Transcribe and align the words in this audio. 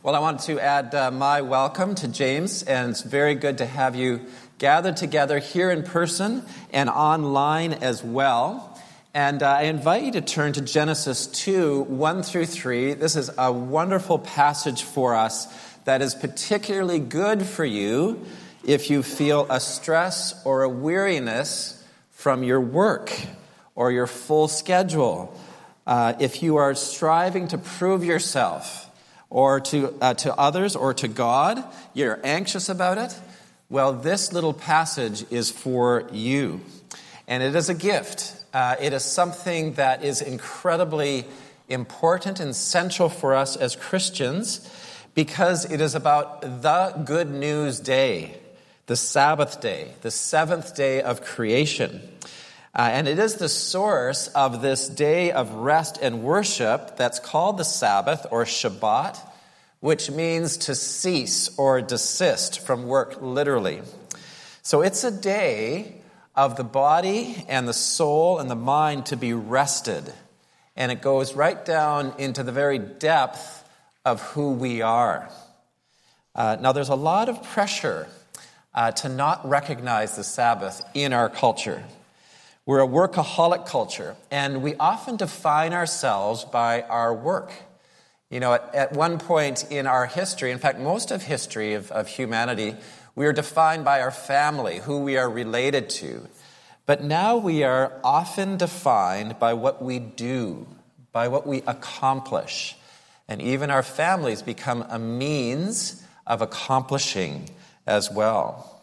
Well, 0.00 0.14
I 0.14 0.20
want 0.20 0.42
to 0.42 0.60
add 0.60 0.94
uh, 0.94 1.10
my 1.10 1.40
welcome 1.40 1.96
to 1.96 2.06
James, 2.06 2.62
and 2.62 2.90
it's 2.90 3.02
very 3.02 3.34
good 3.34 3.58
to 3.58 3.66
have 3.66 3.96
you 3.96 4.20
gathered 4.58 4.96
together 4.96 5.40
here 5.40 5.72
in 5.72 5.82
person 5.82 6.44
and 6.72 6.88
online 6.88 7.72
as 7.72 8.04
well. 8.04 8.80
And 9.12 9.42
uh, 9.42 9.50
I 9.54 9.62
invite 9.62 10.04
you 10.04 10.12
to 10.12 10.20
turn 10.20 10.52
to 10.52 10.60
Genesis 10.60 11.26
2 11.26 11.80
1 11.82 12.22
through 12.22 12.46
3. 12.46 12.94
This 12.94 13.16
is 13.16 13.28
a 13.36 13.50
wonderful 13.50 14.20
passage 14.20 14.84
for 14.84 15.16
us 15.16 15.48
that 15.84 16.00
is 16.00 16.14
particularly 16.14 17.00
good 17.00 17.42
for 17.42 17.64
you 17.64 18.24
if 18.62 18.90
you 18.90 19.02
feel 19.02 19.48
a 19.50 19.58
stress 19.58 20.40
or 20.46 20.62
a 20.62 20.68
weariness 20.68 21.84
from 22.12 22.44
your 22.44 22.60
work 22.60 23.12
or 23.74 23.90
your 23.90 24.06
full 24.06 24.46
schedule. 24.46 25.36
Uh, 25.88 26.14
if 26.20 26.40
you 26.40 26.54
are 26.54 26.76
striving 26.76 27.48
to 27.48 27.58
prove 27.58 28.04
yourself, 28.04 28.87
or 29.30 29.60
to, 29.60 29.94
uh, 30.00 30.14
to 30.14 30.34
others 30.34 30.74
or 30.74 30.94
to 30.94 31.08
God, 31.08 31.62
you're 31.94 32.20
anxious 32.24 32.68
about 32.68 32.98
it, 32.98 33.18
well, 33.70 33.92
this 33.92 34.32
little 34.32 34.54
passage 34.54 35.24
is 35.30 35.50
for 35.50 36.08
you. 36.12 36.60
And 37.26 37.42
it 37.42 37.54
is 37.54 37.68
a 37.68 37.74
gift. 37.74 38.34
Uh, 38.54 38.76
it 38.80 38.94
is 38.94 39.04
something 39.04 39.74
that 39.74 40.02
is 40.02 40.22
incredibly 40.22 41.26
important 41.68 42.40
and 42.40 42.56
central 42.56 43.10
for 43.10 43.34
us 43.34 43.56
as 43.56 43.76
Christians 43.76 44.66
because 45.14 45.70
it 45.70 45.80
is 45.80 45.94
about 45.94 46.40
the 46.40 47.02
good 47.04 47.30
news 47.30 47.80
day, 47.80 48.38
the 48.86 48.96
Sabbath 48.96 49.60
day, 49.60 49.92
the 50.00 50.10
seventh 50.10 50.74
day 50.74 51.02
of 51.02 51.22
creation. 51.22 52.00
Uh, 52.78 52.82
and 52.92 53.08
it 53.08 53.18
is 53.18 53.34
the 53.34 53.48
source 53.48 54.28
of 54.28 54.62
this 54.62 54.88
day 54.88 55.32
of 55.32 55.52
rest 55.52 55.98
and 56.00 56.22
worship 56.22 56.96
that's 56.96 57.18
called 57.18 57.58
the 57.58 57.64
Sabbath 57.64 58.24
or 58.30 58.44
Shabbat, 58.44 59.18
which 59.80 60.12
means 60.12 60.56
to 60.58 60.76
cease 60.76 61.58
or 61.58 61.80
desist 61.82 62.60
from 62.60 62.86
work 62.86 63.20
literally. 63.20 63.82
So 64.62 64.82
it's 64.82 65.02
a 65.02 65.10
day 65.10 66.00
of 66.36 66.56
the 66.56 66.62
body 66.62 67.44
and 67.48 67.66
the 67.66 67.72
soul 67.72 68.38
and 68.38 68.48
the 68.48 68.54
mind 68.54 69.06
to 69.06 69.16
be 69.16 69.32
rested. 69.32 70.12
And 70.76 70.92
it 70.92 71.02
goes 71.02 71.34
right 71.34 71.64
down 71.64 72.14
into 72.18 72.44
the 72.44 72.52
very 72.52 72.78
depth 72.78 73.68
of 74.04 74.22
who 74.22 74.52
we 74.52 74.82
are. 74.82 75.28
Uh, 76.32 76.56
now, 76.60 76.70
there's 76.70 76.90
a 76.90 76.94
lot 76.94 77.28
of 77.28 77.42
pressure 77.42 78.06
uh, 78.72 78.92
to 78.92 79.08
not 79.08 79.48
recognize 79.48 80.14
the 80.14 80.22
Sabbath 80.22 80.80
in 80.94 81.12
our 81.12 81.28
culture. 81.28 81.82
We're 82.68 82.82
a 82.82 82.86
workaholic 82.86 83.64
culture, 83.64 84.14
and 84.30 84.62
we 84.62 84.74
often 84.74 85.16
define 85.16 85.72
ourselves 85.72 86.44
by 86.44 86.82
our 86.82 87.14
work. 87.14 87.50
You 88.28 88.40
know, 88.40 88.52
at, 88.52 88.74
at 88.74 88.92
one 88.92 89.18
point 89.18 89.64
in 89.70 89.86
our 89.86 90.04
history, 90.04 90.50
in 90.50 90.58
fact, 90.58 90.78
most 90.78 91.10
of 91.10 91.22
history 91.22 91.72
of, 91.72 91.90
of 91.90 92.08
humanity, 92.08 92.76
we 93.14 93.24
are 93.24 93.32
defined 93.32 93.86
by 93.86 94.02
our 94.02 94.10
family, 94.10 94.80
who 94.80 94.98
we 94.98 95.16
are 95.16 95.30
related 95.30 95.88
to. 95.88 96.28
But 96.84 97.02
now 97.02 97.38
we 97.38 97.64
are 97.64 97.98
often 98.04 98.58
defined 98.58 99.38
by 99.38 99.54
what 99.54 99.82
we 99.82 99.98
do, 99.98 100.66
by 101.10 101.28
what 101.28 101.46
we 101.46 101.62
accomplish. 101.66 102.76
And 103.28 103.40
even 103.40 103.70
our 103.70 103.82
families 103.82 104.42
become 104.42 104.84
a 104.90 104.98
means 104.98 106.04
of 106.26 106.42
accomplishing 106.42 107.48
as 107.86 108.10
well. 108.10 108.77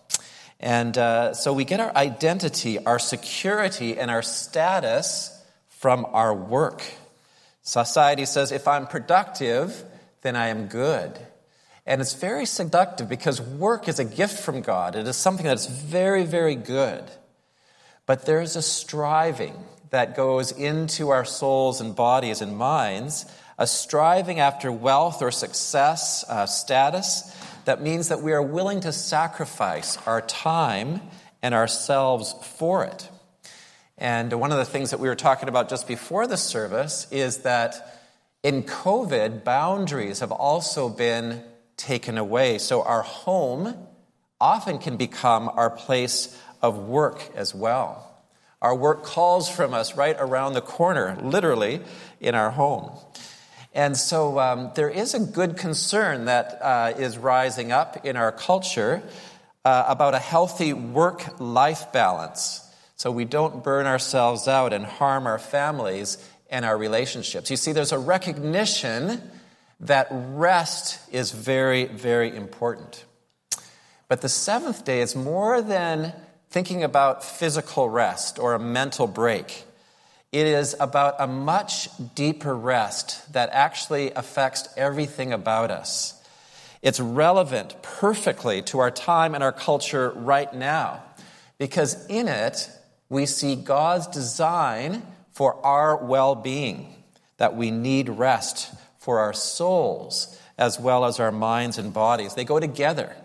And 0.59 0.97
uh, 0.97 1.33
so 1.33 1.53
we 1.53 1.65
get 1.65 1.79
our 1.79 1.95
identity, 1.95 2.83
our 2.83 2.99
security, 2.99 3.97
and 3.97 4.09
our 4.09 4.21
status 4.21 5.31
from 5.69 6.05
our 6.11 6.33
work. 6.33 6.83
Society 7.61 8.25
says 8.25 8.51
if 8.51 8.67
I'm 8.67 8.87
productive, 8.87 9.83
then 10.21 10.35
I 10.35 10.47
am 10.47 10.67
good. 10.67 11.19
And 11.85 12.01
it's 12.01 12.13
very 12.13 12.45
seductive 12.45 13.07
because 13.07 13.39
work 13.39 13.87
is 13.87 13.99
a 13.99 14.05
gift 14.05 14.39
from 14.39 14.61
God. 14.61 14.95
It 14.95 15.07
is 15.07 15.17
something 15.17 15.45
that's 15.45 15.67
very, 15.67 16.25
very 16.25 16.55
good. 16.55 17.03
But 18.05 18.25
there 18.25 18.41
is 18.41 18.55
a 18.55 18.61
striving 18.61 19.55
that 19.91 20.15
goes 20.15 20.51
into 20.51 21.09
our 21.09 21.25
souls 21.25 21.81
and 21.81 21.95
bodies 21.95 22.41
and 22.41 22.57
minds, 22.57 23.25
a 23.57 23.67
striving 23.67 24.39
after 24.39 24.71
wealth 24.71 25.21
or 25.21 25.31
success, 25.31 26.25
uh, 26.27 26.45
status, 26.45 27.35
that 27.65 27.81
means 27.81 28.09
that 28.09 28.21
we 28.21 28.33
are 28.33 28.41
willing 28.41 28.81
to 28.81 28.91
sacrifice 28.91 29.97
our 30.05 30.21
time 30.21 31.01
and 31.41 31.53
ourselves 31.53 32.33
for 32.57 32.83
it. 32.85 33.09
And 33.97 34.33
one 34.33 34.51
of 34.51 34.57
the 34.57 34.65
things 34.65 34.91
that 34.91 34.99
we 34.99 35.07
were 35.07 35.15
talking 35.15 35.47
about 35.47 35.69
just 35.69 35.87
before 35.87 36.27
the 36.27 36.37
service 36.37 37.07
is 37.11 37.39
that 37.39 38.01
in 38.43 38.63
COVID, 38.63 39.43
boundaries 39.43 40.19
have 40.19 40.31
also 40.31 40.89
been 40.89 41.41
taken 41.77 42.17
away. 42.17 42.57
So 42.57 42.83
our 42.83 43.01
home 43.01 43.75
often 44.39 44.77
can 44.77 44.97
become 44.97 45.49
our 45.49 45.69
place 45.69 46.39
of 46.61 46.77
work 46.77 47.31
as 47.35 47.55
well. 47.55 48.01
Our 48.61 48.75
work 48.75 49.03
calls 49.03 49.49
from 49.49 49.73
us 49.73 49.95
right 49.95 50.15
around 50.17 50.53
the 50.53 50.61
corner, 50.61 51.17
literally, 51.21 51.81
in 52.19 52.35
our 52.35 52.51
home. 52.51 52.91
And 53.75 53.97
so 53.97 54.39
um, 54.39 54.71
there 54.73 54.89
is 54.89 55.13
a 55.13 55.19
good 55.19 55.57
concern 55.57 56.25
that 56.25 56.59
uh, 56.61 56.93
is 56.97 57.17
rising 57.17 57.73
up 57.73 58.05
in 58.05 58.15
our 58.15 58.31
culture 58.31 59.03
uh, 59.65 59.83
about 59.87 60.15
a 60.15 60.19
healthy 60.19 60.71
work 60.71 61.39
life 61.39 61.91
balance 61.91 62.61
so 62.95 63.11
we 63.11 63.25
don't 63.25 63.63
burn 63.63 63.85
ourselves 63.85 64.47
out 64.47 64.71
and 64.71 64.85
harm 64.85 65.27
our 65.27 65.37
families 65.37 66.17
and 66.49 66.63
our 66.63 66.77
relationships. 66.77 67.51
You 67.51 67.57
see, 67.57 67.73
there's 67.73 67.91
a 67.91 67.99
recognition 67.99 69.21
that 69.81 70.07
rest 70.09 70.99
is 71.11 71.31
very, 71.31 71.85
very 71.85 72.33
important. 72.33 73.03
But 74.07 74.21
the 74.21 74.29
seventh 74.29 74.85
day 74.85 75.01
is 75.01 75.15
more 75.15 75.61
than 75.61 76.13
thinking 76.49 76.83
about 76.83 77.25
physical 77.25 77.89
rest 77.89 78.39
or 78.39 78.53
a 78.53 78.59
mental 78.59 79.07
break. 79.07 79.65
It 80.31 80.47
is 80.47 80.75
about 80.79 81.15
a 81.19 81.27
much 81.27 81.89
deeper 82.13 82.55
rest 82.55 83.31
that 83.33 83.49
actually 83.51 84.11
affects 84.11 84.67
everything 84.75 85.31
about 85.31 85.71
us. 85.71 86.21
It's 86.81 86.99
relevant 86.99 87.81
perfectly 87.81 88.61
to 88.63 88.79
our 88.79 88.91
time 88.91 89.33
and 89.33 89.43
our 89.43 89.51
culture 89.51 90.11
right 90.11 90.53
now 90.53 91.03
because 91.57 92.05
in 92.07 92.27
it 92.27 92.69
we 93.09 93.25
see 93.25 93.55
God's 93.55 94.07
design 94.07 95.03
for 95.31 95.55
our 95.65 95.97
well 95.97 96.35
being, 96.35 96.95
that 97.37 97.55
we 97.55 97.71
need 97.71 98.09
rest 98.09 98.73
for 98.99 99.19
our 99.19 99.33
souls 99.33 100.39
as 100.57 100.79
well 100.79 101.05
as 101.05 101.19
our 101.19 101.31
minds 101.31 101.77
and 101.77 101.93
bodies. 101.93 102.33
They 102.33 102.45
go 102.45 102.59
together. 102.59 103.15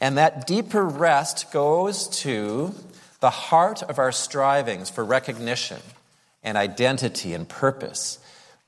And 0.00 0.18
that 0.18 0.46
deeper 0.46 0.84
rest 0.84 1.52
goes 1.52 2.08
to 2.20 2.74
the 3.20 3.30
heart 3.30 3.82
of 3.82 3.98
our 3.98 4.10
strivings 4.10 4.90
for 4.90 5.04
recognition 5.04 5.80
and 6.42 6.56
identity 6.56 7.34
and 7.34 7.48
purpose. 7.48 8.18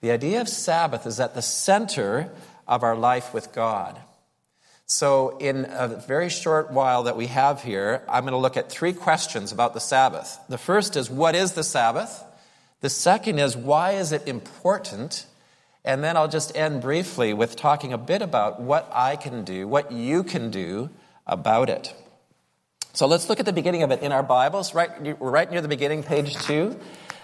The 0.00 0.10
idea 0.10 0.40
of 0.40 0.48
Sabbath 0.48 1.06
is 1.06 1.20
at 1.20 1.34
the 1.34 1.42
center 1.42 2.30
of 2.66 2.82
our 2.82 2.96
life 2.96 3.32
with 3.32 3.52
God. 3.52 3.98
So, 4.86 5.38
in 5.38 5.66
a 5.70 5.88
very 5.88 6.28
short 6.28 6.70
while 6.70 7.04
that 7.04 7.16
we 7.16 7.28
have 7.28 7.62
here, 7.62 8.02
I'm 8.08 8.24
going 8.24 8.32
to 8.32 8.38
look 8.38 8.56
at 8.56 8.70
three 8.70 8.92
questions 8.92 9.52
about 9.52 9.74
the 9.74 9.80
Sabbath. 9.80 10.38
The 10.48 10.58
first 10.58 10.96
is, 10.96 11.08
what 11.08 11.34
is 11.34 11.52
the 11.52 11.64
Sabbath? 11.64 12.22
The 12.80 12.90
second 12.90 13.38
is, 13.38 13.56
why 13.56 13.92
is 13.92 14.12
it 14.12 14.26
important? 14.28 15.24
And 15.84 16.04
then 16.04 16.16
I'll 16.16 16.28
just 16.28 16.54
end 16.56 16.82
briefly 16.82 17.32
with 17.32 17.56
talking 17.56 17.92
a 17.92 17.98
bit 17.98 18.22
about 18.22 18.60
what 18.60 18.90
I 18.92 19.16
can 19.16 19.44
do, 19.44 19.66
what 19.66 19.92
you 19.92 20.24
can 20.24 20.50
do 20.50 20.90
about 21.26 21.70
it. 21.70 21.94
So 22.92 23.06
let's 23.06 23.28
look 23.28 23.40
at 23.40 23.46
the 23.46 23.52
beginning 23.52 23.84
of 23.84 23.90
it 23.92 24.02
in 24.02 24.12
our 24.12 24.22
Bibles. 24.22 24.74
Right, 24.74 25.18
we're 25.18 25.30
right 25.30 25.50
near 25.50 25.62
the 25.62 25.68
beginning, 25.68 26.02
page 26.02 26.34
two. 26.34 26.78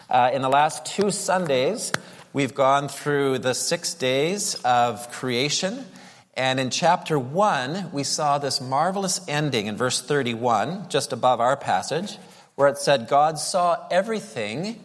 Uh, 0.09 0.31
in 0.33 0.41
the 0.41 0.49
last 0.49 0.87
two 0.87 1.11
Sundays, 1.11 1.93
we've 2.33 2.55
gone 2.55 2.89
through 2.89 3.39
the 3.41 3.53
six 3.53 3.93
days 3.93 4.55
of 4.65 5.11
creation. 5.13 5.85
And 6.33 6.59
in 6.59 6.71
chapter 6.71 7.19
1, 7.19 7.91
we 7.93 8.05
saw 8.05 8.39
this 8.39 8.59
marvelous 8.59 9.21
ending 9.29 9.67
in 9.67 9.77
verse 9.77 10.01
31, 10.01 10.89
just 10.89 11.13
above 11.13 11.41
our 11.41 11.59
passage, 11.59 12.17
where 12.55 12.69
it 12.69 12.79
said, 12.79 13.07
God 13.07 13.39
saw 13.39 13.87
everything 13.91 14.83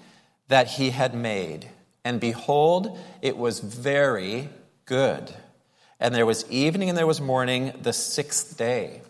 that 0.50 0.68
he 0.68 0.90
had 0.90 1.16
made, 1.16 1.70
and 2.04 2.20
behold, 2.20 3.00
it 3.22 3.38
was 3.38 3.62
very 3.62 4.50
good. 4.86 5.34
And 6.02 6.14
there 6.14 6.26
was 6.26 6.50
evening 6.52 6.90
and 6.90 6.98
there 6.98 7.08
was 7.08 7.22
morning, 7.22 7.72
the 7.82 7.94
sixth 7.94 8.58
day. 8.58 9.02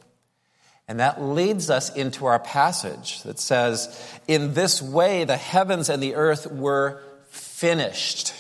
And 0.88 1.00
that 1.00 1.22
leads 1.22 1.70
us 1.70 1.94
into 1.96 2.26
our 2.26 2.40
passage 2.40 3.24
that 3.24 3.40
says, 3.40 4.20
In 4.28 4.54
this 4.54 4.82
way 4.82 5.24
the 5.24 5.38
heavens 5.38 5.90
and 5.90 6.04
the 6.04 6.16
earth 6.16 6.52
were 6.52 7.02
finished. 7.30 8.34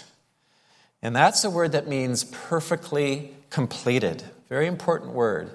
And 1.01 1.15
that's 1.15 1.43
a 1.43 1.49
word 1.49 1.73
that 1.73 1.87
means 1.87 2.23
perfectly 2.23 3.33
completed. 3.49 4.23
Very 4.49 4.67
important 4.67 5.13
word. 5.13 5.51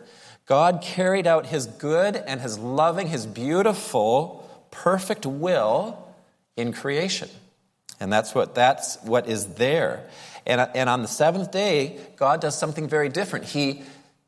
God 0.47 0.81
carried 0.83 1.27
out 1.27 1.47
his 1.47 1.67
good 1.67 2.17
and 2.17 2.41
his 2.41 2.59
loving, 2.59 3.07
his 3.07 3.27
beautiful, 3.27 4.49
perfect 4.71 5.27
will 5.27 5.99
in 6.57 6.73
creation. 6.73 7.29
And 8.01 8.13
that's 8.13 8.35
what, 8.35 8.55
that's 8.55 8.97
what 9.03 9.29
is 9.29 9.47
there. 9.55 10.09
And, 10.47 10.67
and 10.75 10.89
on 10.89 11.03
the 11.03 11.09
seventh 11.09 11.51
day, 11.51 11.99
God 12.17 12.41
does 12.41 12.59
something 12.59 12.89
very 12.89 13.09
different. 13.09 13.45
He 13.45 13.83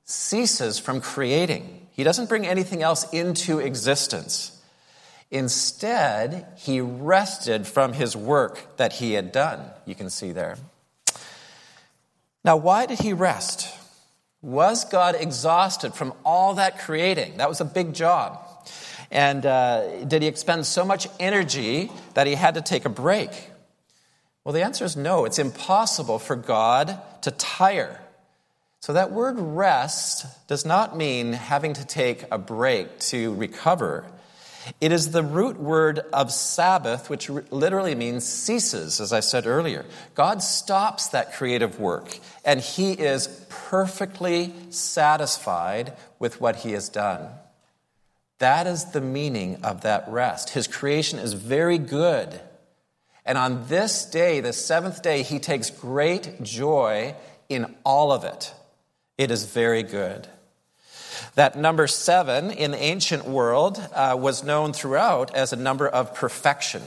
ceases 0.05 0.79
from 0.79 1.01
creating, 1.01 1.80
He 2.01 2.05
doesn't 2.05 2.31
bring 2.31 2.47
anything 2.47 2.83
else 2.83 3.07
into 3.13 3.59
existence. 3.59 4.59
Instead, 5.31 6.47
He 6.57 6.81
rested 6.81 7.67
from 7.67 7.93
His 7.93 8.17
work 8.17 8.79
that 8.79 8.95
He 8.95 9.13
had 9.13 9.33
done. 9.33 9.67
You 9.85 9.95
can 9.95 10.09
see 10.09 10.33
there. 10.33 10.57
Now, 12.43 12.57
why 12.57 12.87
did 12.87 13.01
He 13.01 13.13
rest? 13.13 13.69
Was 14.41 14.87
God 14.87 15.15
exhausted 15.15 15.93
from 15.93 16.15
all 16.25 16.55
that 16.55 16.79
creating? 16.79 17.37
That 17.37 17.51
was 17.51 17.61
a 17.61 17.67
big 17.67 17.93
job. 17.93 18.39
And 19.11 19.45
uh, 19.45 20.03
did 20.07 20.23
he 20.23 20.29
expend 20.29 20.65
so 20.65 20.87
much 20.87 21.07
energy 21.19 21.93
that 22.15 22.27
he 22.27 22.35
had 22.35 22.55
to 22.55 22.63
take 22.63 22.87
a 22.87 22.89
break? 22.89 23.29
Well, 24.43 24.55
the 24.55 24.63
answer 24.63 24.87
is 24.87 24.97
no. 24.97 25.27
It's 25.27 25.39
impossible 25.39 26.19
for 26.19 26.35
God 26.35 26.99
to 27.21 27.31
tire. 27.31 28.01
So, 28.81 28.95
that 28.95 29.13
word 29.13 29.39
rest 29.39 30.27
does 30.49 30.65
not 30.65 30.97
mean 30.97 31.35
having 31.35 31.75
to 31.75 31.87
take 31.87 32.25
a 32.31 32.39
break 32.39 32.99
to 33.01 33.35
recover. 33.35 34.07
It 34.81 34.91
is 34.91 35.11
the 35.11 35.23
root 35.23 35.59
word 35.59 36.01
of 36.13 36.33
Sabbath, 36.33 37.11
which 37.11 37.29
literally 37.29 37.95
means 37.95 38.27
ceases, 38.27 39.01
as 39.01 39.13
I 39.13 39.21
said 39.21 39.47
earlier. 39.47 39.85
God 40.15 40.43
stops 40.43 41.09
that 41.09 41.35
creative 41.35 41.79
work, 41.79 42.19
and 42.43 42.61
He 42.61 42.93
is 42.93 43.47
perfectly 43.49 44.55
satisfied 44.71 45.95
with 46.19 46.41
what 46.41 46.57
He 46.57 46.73
has 46.73 46.89
done. 46.89 47.29
That 48.39 48.67
is 48.67 48.93
the 48.93 49.03
meaning 49.03 49.63
of 49.63 49.83
that 49.83 50.09
rest. 50.09 50.51
His 50.51 50.67
creation 50.67 51.19
is 51.19 51.35
very 51.35 51.77
good. 51.77 52.41
And 53.27 53.37
on 53.37 53.69
this 53.69 54.07
day, 54.07 54.41
the 54.41 54.55
seventh 54.55 55.03
day, 55.03 55.23
he 55.23 55.39
takes 55.39 55.69
great 55.69 56.43
joy 56.43 57.15
in 57.51 57.77
all 57.85 58.13
of 58.13 58.25
it. 58.25 58.55
It 59.21 59.31
is 59.31 59.45
very 59.45 59.83
good. 59.83 60.27
That 61.35 61.55
number 61.55 61.87
seven 61.87 62.51
in 62.51 62.71
the 62.71 62.83
ancient 62.83 63.27
world 63.27 63.79
uh, 63.95 64.17
was 64.19 64.43
known 64.43 64.73
throughout 64.73 65.35
as 65.37 65.53
a 65.53 65.57
number 65.57 65.87
of 65.87 66.15
perfection. 66.15 66.81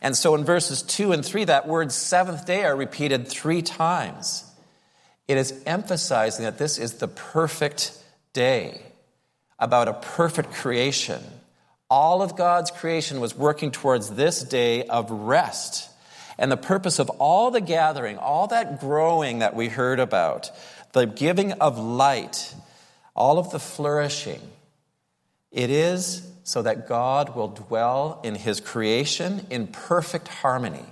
And 0.00 0.16
so 0.16 0.36
in 0.36 0.44
verses 0.44 0.82
two 0.82 1.10
and 1.10 1.24
three, 1.24 1.42
that 1.42 1.66
word 1.66 1.90
seventh 1.90 2.46
day 2.46 2.62
are 2.62 2.76
repeated 2.76 3.26
three 3.26 3.60
times. 3.60 4.44
It 5.26 5.36
is 5.36 5.60
emphasizing 5.66 6.44
that 6.44 6.58
this 6.58 6.78
is 6.78 6.94
the 6.94 7.08
perfect 7.08 7.98
day, 8.32 8.80
about 9.58 9.88
a 9.88 9.94
perfect 9.94 10.52
creation 10.52 11.20
all 11.92 12.22
of 12.22 12.36
God's 12.36 12.70
creation 12.70 13.20
was 13.20 13.36
working 13.36 13.70
towards 13.70 14.08
this 14.08 14.42
day 14.42 14.84
of 14.84 15.10
rest. 15.10 15.90
And 16.38 16.50
the 16.50 16.56
purpose 16.56 16.98
of 16.98 17.10
all 17.10 17.50
the 17.50 17.60
gathering, 17.60 18.16
all 18.16 18.46
that 18.46 18.80
growing 18.80 19.40
that 19.40 19.54
we 19.54 19.68
heard 19.68 20.00
about, 20.00 20.50
the 20.92 21.06
giving 21.06 21.52
of 21.52 21.78
light, 21.78 22.54
all 23.14 23.38
of 23.38 23.50
the 23.50 23.58
flourishing, 23.58 24.40
it 25.50 25.70
is 25.70 26.28
so 26.44 26.62
that 26.62 26.88
God 26.88 27.36
will 27.36 27.48
dwell 27.48 28.20
in 28.22 28.34
his 28.34 28.60
creation 28.60 29.46
in 29.50 29.66
perfect 29.66 30.28
harmony. 30.28 30.84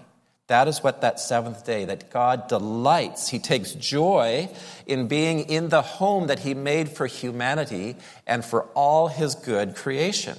That 0.46 0.66
is 0.66 0.82
what 0.82 1.02
that 1.02 1.20
seventh 1.20 1.64
day, 1.64 1.84
that 1.84 2.10
God 2.10 2.48
delights. 2.48 3.28
He 3.28 3.38
takes 3.38 3.72
joy 3.72 4.48
in 4.84 5.06
being 5.06 5.40
in 5.48 5.68
the 5.68 5.82
home 5.82 6.26
that 6.26 6.40
he 6.40 6.54
made 6.54 6.88
for 6.88 7.06
humanity 7.06 7.96
and 8.26 8.44
for 8.44 8.64
all 8.74 9.08
his 9.08 9.36
good 9.36 9.76
creation. 9.76 10.36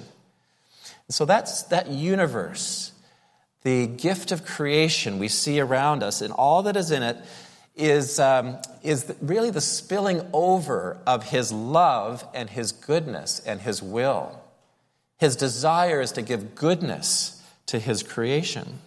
So 1.08 1.26
that's 1.26 1.64
that 1.64 1.88
universe, 1.88 2.92
the 3.64 3.88
gift 3.88 4.32
of 4.32 4.46
creation 4.46 5.18
we 5.18 5.28
see 5.30 5.60
around 5.60 6.04
us, 6.04 6.22
and 6.22 6.34
all 6.34 6.64
that 6.64 6.76
is 6.76 6.92
in 6.92 7.04
it 7.04 7.18
is, 7.76 8.20
um, 8.20 8.58
is 8.84 9.14
really 9.22 9.50
the 9.50 9.62
spilling 9.62 10.22
over 10.34 10.98
of 11.08 11.30
His 11.30 11.52
love 11.52 12.26
and 12.34 12.50
His 12.50 12.72
goodness 12.72 13.40
and 13.40 13.62
His 13.62 13.82
will. 13.82 14.40
His 15.18 15.36
desire 15.36 16.02
is 16.02 16.12
to 16.14 16.22
give 16.22 16.56
goodness 16.56 17.42
to 17.68 17.80
His 17.80 18.04
creation. 18.04 18.80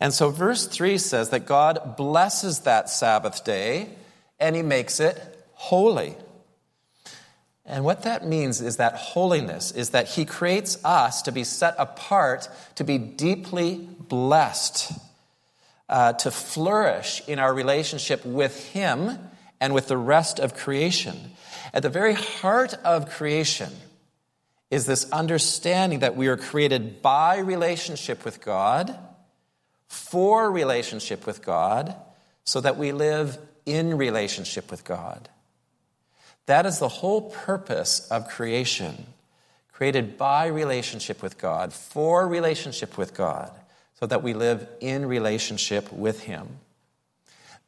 And 0.00 0.12
so, 0.12 0.30
verse 0.30 0.66
3 0.66 0.98
says 0.98 1.30
that 1.30 1.46
God 1.46 1.96
blesses 1.96 2.60
that 2.60 2.90
Sabbath 2.90 3.44
day 3.44 3.90
and 4.40 4.56
He 4.56 4.62
makes 4.62 4.98
it 4.98 5.16
holy. 5.54 6.16
And 7.64 7.84
what 7.84 8.02
that 8.02 8.26
means 8.26 8.60
is 8.60 8.78
that 8.78 8.94
holiness 8.96 9.70
is 9.70 9.90
that 9.90 10.08
He 10.08 10.24
creates 10.24 10.84
us 10.84 11.22
to 11.22 11.32
be 11.32 11.44
set 11.44 11.76
apart, 11.78 12.48
to 12.74 12.84
be 12.84 12.98
deeply 12.98 13.88
blessed, 14.00 14.92
uh, 15.88 16.14
to 16.14 16.30
flourish 16.30 17.22
in 17.26 17.38
our 17.38 17.52
relationship 17.52 18.24
with 18.24 18.70
Him 18.70 19.18
and 19.60 19.74
with 19.74 19.88
the 19.88 19.96
rest 19.96 20.40
of 20.40 20.54
creation. 20.54 21.32
At 21.72 21.82
the 21.82 21.88
very 21.88 22.14
heart 22.14 22.74
of 22.84 23.10
creation 23.10 23.70
is 24.70 24.86
this 24.86 25.10
understanding 25.12 26.00
that 26.00 26.16
we 26.16 26.28
are 26.28 26.36
created 26.36 27.02
by 27.02 27.38
relationship 27.38 28.24
with 28.24 28.40
God, 28.40 28.98
for 29.86 30.50
relationship 30.50 31.26
with 31.26 31.44
God, 31.44 31.94
so 32.44 32.60
that 32.60 32.78
we 32.78 32.92
live 32.92 33.38
in 33.66 33.96
relationship 33.96 34.70
with 34.70 34.84
God. 34.84 35.28
That 36.46 36.66
is 36.66 36.78
the 36.78 36.88
whole 36.88 37.30
purpose 37.30 38.08
of 38.10 38.28
creation, 38.28 39.06
created 39.72 40.18
by 40.18 40.46
relationship 40.46 41.22
with 41.22 41.38
God, 41.38 41.72
for 41.72 42.26
relationship 42.26 42.98
with 42.98 43.14
God, 43.14 43.52
so 44.02 44.06
that 44.06 44.24
we 44.24 44.34
live 44.34 44.66
in 44.80 45.06
relationship 45.06 45.92
with 45.92 46.24
Him. 46.24 46.58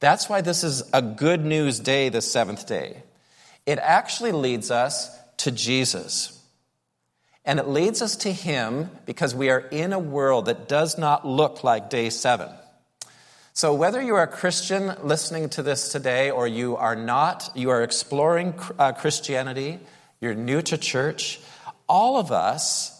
That's 0.00 0.28
why 0.28 0.40
this 0.40 0.64
is 0.64 0.82
a 0.92 1.00
good 1.00 1.44
news 1.44 1.78
day, 1.78 2.08
the 2.08 2.20
seventh 2.20 2.66
day. 2.66 3.04
It 3.66 3.78
actually 3.78 4.32
leads 4.32 4.72
us 4.72 5.16
to 5.36 5.52
Jesus. 5.52 6.36
And 7.44 7.60
it 7.60 7.68
leads 7.68 8.02
us 8.02 8.16
to 8.16 8.32
Him 8.32 8.90
because 9.06 9.32
we 9.32 9.48
are 9.48 9.60
in 9.60 9.92
a 9.92 9.98
world 10.00 10.46
that 10.46 10.66
does 10.66 10.98
not 10.98 11.24
look 11.24 11.62
like 11.62 11.88
day 11.88 12.10
seven. 12.10 12.48
So, 13.52 13.72
whether 13.72 14.02
you 14.02 14.16
are 14.16 14.24
a 14.24 14.26
Christian 14.26 14.92
listening 15.04 15.50
to 15.50 15.62
this 15.62 15.90
today 15.90 16.32
or 16.32 16.48
you 16.48 16.76
are 16.76 16.96
not, 16.96 17.48
you 17.54 17.70
are 17.70 17.84
exploring 17.84 18.54
uh, 18.76 18.90
Christianity, 18.90 19.78
you're 20.20 20.34
new 20.34 20.62
to 20.62 20.78
church, 20.78 21.38
all 21.88 22.18
of 22.18 22.32
us 22.32 22.93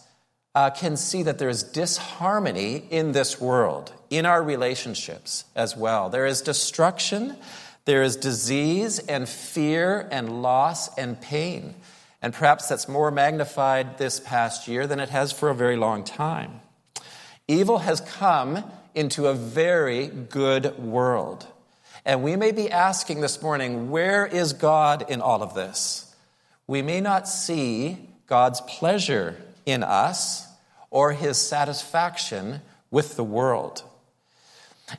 uh, 0.55 0.69
can 0.69 0.95
see 0.95 1.21
that 1.23 1.37
there 1.37 1.49
is 1.49 1.63
disharmony 1.63 2.85
in 2.89 3.11
this 3.11 3.39
world, 3.41 3.93
in 4.09 4.25
our 4.25 4.41
relationships 4.41 5.43
as 5.53 5.75
well. 5.75 6.09
There 6.09 6.25
is 6.25 6.41
destruction, 6.41 7.35
there 7.83 8.01
is 8.01 8.15
disease 8.15 8.99
and 8.99 9.27
fear 9.27 10.07
and 10.09 10.41
loss 10.41 10.95
and 10.97 11.19
pain. 11.19 11.75
And 12.21 12.33
perhaps 12.33 12.69
that's 12.69 12.87
more 12.87 13.11
magnified 13.11 13.97
this 13.97 14.19
past 14.19 14.67
year 14.67 14.87
than 14.87 14.99
it 14.99 15.09
has 15.09 15.31
for 15.31 15.49
a 15.49 15.55
very 15.55 15.75
long 15.75 16.03
time. 16.03 16.61
Evil 17.47 17.79
has 17.79 17.99
come 18.01 18.63
into 18.95 19.27
a 19.27 19.33
very 19.33 20.07
good 20.07 20.79
world. 20.79 21.45
And 22.05 22.23
we 22.23 22.35
may 22.35 22.51
be 22.51 22.71
asking 22.71 23.21
this 23.21 23.41
morning, 23.41 23.91
where 23.91 24.25
is 24.25 24.53
God 24.53 25.09
in 25.09 25.21
all 25.21 25.43
of 25.43 25.53
this? 25.53 26.15
We 26.65 26.81
may 26.81 27.01
not 27.01 27.27
see 27.27 27.97
God's 28.25 28.61
pleasure 28.61 29.37
in 29.65 29.83
us 29.83 30.44
or 30.95 31.11
his 31.11 31.37
satisfaction 31.37 32.61
with 32.89 33.17
the 33.17 33.23
world. 33.23 33.83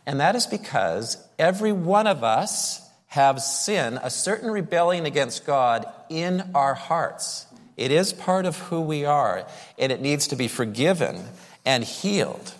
And 0.04 0.20
that 0.20 0.36
is 0.36 0.46
because 0.46 1.16
every 1.38 1.72
one 1.72 2.06
of 2.06 2.22
us 2.22 2.86
have 3.06 3.40
sin, 3.40 3.98
a 4.02 4.10
certain 4.10 4.50
rebellion 4.50 5.06
against 5.06 5.46
God 5.46 5.86
in 6.10 6.50
our 6.54 6.74
hearts. 6.74 7.46
It 7.78 7.90
is 7.90 8.12
part 8.12 8.44
of 8.44 8.58
who 8.58 8.82
we 8.82 9.06
are, 9.06 9.46
and 9.78 9.90
it 9.90 10.02
needs 10.02 10.26
to 10.28 10.36
be 10.36 10.48
forgiven 10.48 11.24
and 11.64 11.82
healed. 11.82 12.52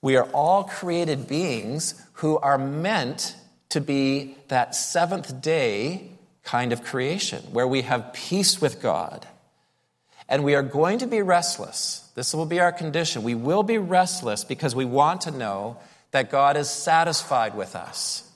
We 0.00 0.16
are 0.16 0.28
all 0.30 0.64
created 0.64 1.28
beings 1.28 2.02
who 2.14 2.38
are 2.38 2.56
meant 2.56 3.36
to 3.68 3.82
be 3.82 4.34
that 4.48 4.74
seventh 4.74 5.42
day 5.42 6.08
kind 6.42 6.72
of 6.72 6.82
creation 6.82 7.42
where 7.52 7.68
we 7.68 7.82
have 7.82 8.14
peace 8.14 8.62
with 8.62 8.80
God. 8.80 9.26
And 10.28 10.42
we 10.42 10.54
are 10.54 10.62
going 10.62 10.98
to 10.98 11.06
be 11.06 11.22
restless. 11.22 12.08
This 12.14 12.34
will 12.34 12.46
be 12.46 12.60
our 12.60 12.72
condition. 12.72 13.22
We 13.22 13.34
will 13.34 13.62
be 13.62 13.78
restless 13.78 14.44
because 14.44 14.74
we 14.74 14.84
want 14.84 15.22
to 15.22 15.30
know 15.30 15.78
that 16.10 16.30
God 16.30 16.56
is 16.56 16.68
satisfied 16.68 17.54
with 17.54 17.76
us. 17.76 18.28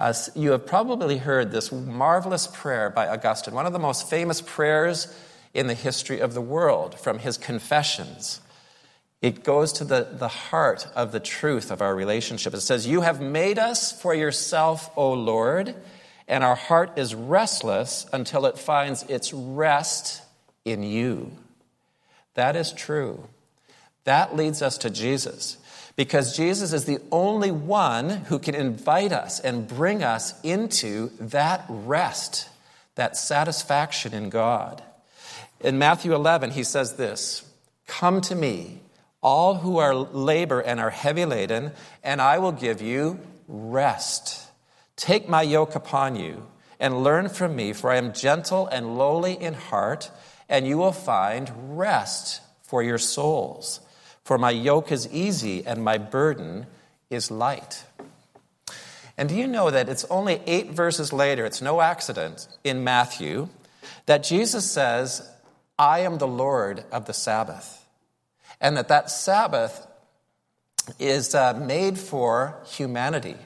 Uh, 0.00 0.14
you 0.34 0.52
have 0.52 0.66
probably 0.66 1.18
heard 1.18 1.52
this 1.52 1.70
marvelous 1.70 2.46
prayer 2.46 2.88
by 2.88 3.06
Augustine, 3.06 3.54
one 3.54 3.66
of 3.66 3.74
the 3.74 3.78
most 3.78 4.08
famous 4.08 4.40
prayers 4.40 5.14
in 5.52 5.66
the 5.66 5.74
history 5.74 6.20
of 6.20 6.32
the 6.32 6.40
world 6.40 6.98
from 6.98 7.18
his 7.18 7.36
Confessions. 7.36 8.40
It 9.20 9.44
goes 9.44 9.74
to 9.74 9.84
the, 9.84 10.08
the 10.10 10.28
heart 10.28 10.88
of 10.96 11.12
the 11.12 11.20
truth 11.20 11.70
of 11.70 11.82
our 11.82 11.94
relationship. 11.94 12.54
It 12.54 12.62
says, 12.62 12.86
You 12.86 13.02
have 13.02 13.20
made 13.20 13.58
us 13.58 13.92
for 14.00 14.14
yourself, 14.14 14.90
O 14.96 15.12
Lord, 15.12 15.74
and 16.26 16.42
our 16.42 16.56
heart 16.56 16.92
is 16.96 17.14
restless 17.14 18.06
until 18.12 18.46
it 18.46 18.56
finds 18.56 19.02
its 19.02 19.34
rest 19.34 20.22
in 20.64 20.82
you. 20.82 21.32
That 22.34 22.56
is 22.56 22.72
true. 22.72 23.28
That 24.04 24.36
leads 24.36 24.62
us 24.62 24.78
to 24.78 24.90
Jesus. 24.90 25.58
because 25.96 26.34
Jesus 26.34 26.72
is 26.72 26.86
the 26.86 26.98
only 27.12 27.50
one 27.50 28.08
who 28.08 28.38
can 28.38 28.54
invite 28.54 29.12
us 29.12 29.38
and 29.38 29.68
bring 29.68 30.02
us 30.02 30.32
into 30.42 31.10
that 31.20 31.64
rest, 31.68 32.48
that 32.94 33.18
satisfaction 33.18 34.14
in 34.14 34.30
God. 34.30 34.82
In 35.60 35.78
Matthew 35.78 36.14
11, 36.14 36.52
he 36.52 36.62
says 36.64 36.94
this 36.94 37.44
Come 37.86 38.22
to 38.22 38.34
me, 38.34 38.80
all 39.22 39.56
who 39.56 39.76
are 39.76 39.94
labor 39.94 40.60
and 40.60 40.80
are 40.80 40.88
heavy 40.88 41.26
laden, 41.26 41.72
and 42.02 42.22
I 42.22 42.38
will 42.38 42.52
give 42.52 42.80
you 42.80 43.20
rest. 43.46 44.48
Take 44.96 45.28
my 45.28 45.42
yoke 45.42 45.74
upon 45.74 46.16
you 46.16 46.46
and 46.78 47.04
learn 47.04 47.28
from 47.28 47.54
me, 47.54 47.74
for 47.74 47.90
I 47.90 47.96
am 47.96 48.14
gentle 48.14 48.66
and 48.68 48.96
lowly 48.96 49.34
in 49.34 49.52
heart, 49.52 50.10
and 50.50 50.66
you 50.66 50.76
will 50.76 50.92
find 50.92 51.78
rest 51.78 52.42
for 52.62 52.82
your 52.82 52.98
souls. 52.98 53.80
For 54.24 54.36
my 54.36 54.50
yoke 54.50 54.92
is 54.92 55.10
easy 55.10 55.64
and 55.64 55.82
my 55.82 55.96
burden 55.96 56.66
is 57.08 57.30
light. 57.30 57.84
And 59.16 59.28
do 59.28 59.36
you 59.36 59.46
know 59.46 59.70
that 59.70 59.88
it's 59.88 60.04
only 60.06 60.40
eight 60.46 60.72
verses 60.72 61.12
later, 61.12 61.46
it's 61.46 61.62
no 61.62 61.80
accident 61.80 62.48
in 62.64 62.84
Matthew, 62.84 63.48
that 64.06 64.24
Jesus 64.24 64.70
says, 64.70 65.28
I 65.78 66.00
am 66.00 66.18
the 66.18 66.26
Lord 66.26 66.84
of 66.90 67.06
the 67.06 67.12
Sabbath. 67.14 67.86
And 68.60 68.76
that 68.76 68.88
that 68.88 69.10
Sabbath 69.10 69.86
is 70.98 71.34
uh, 71.34 71.54
made 71.54 71.98
for 71.98 72.58
humanity. 72.66 73.36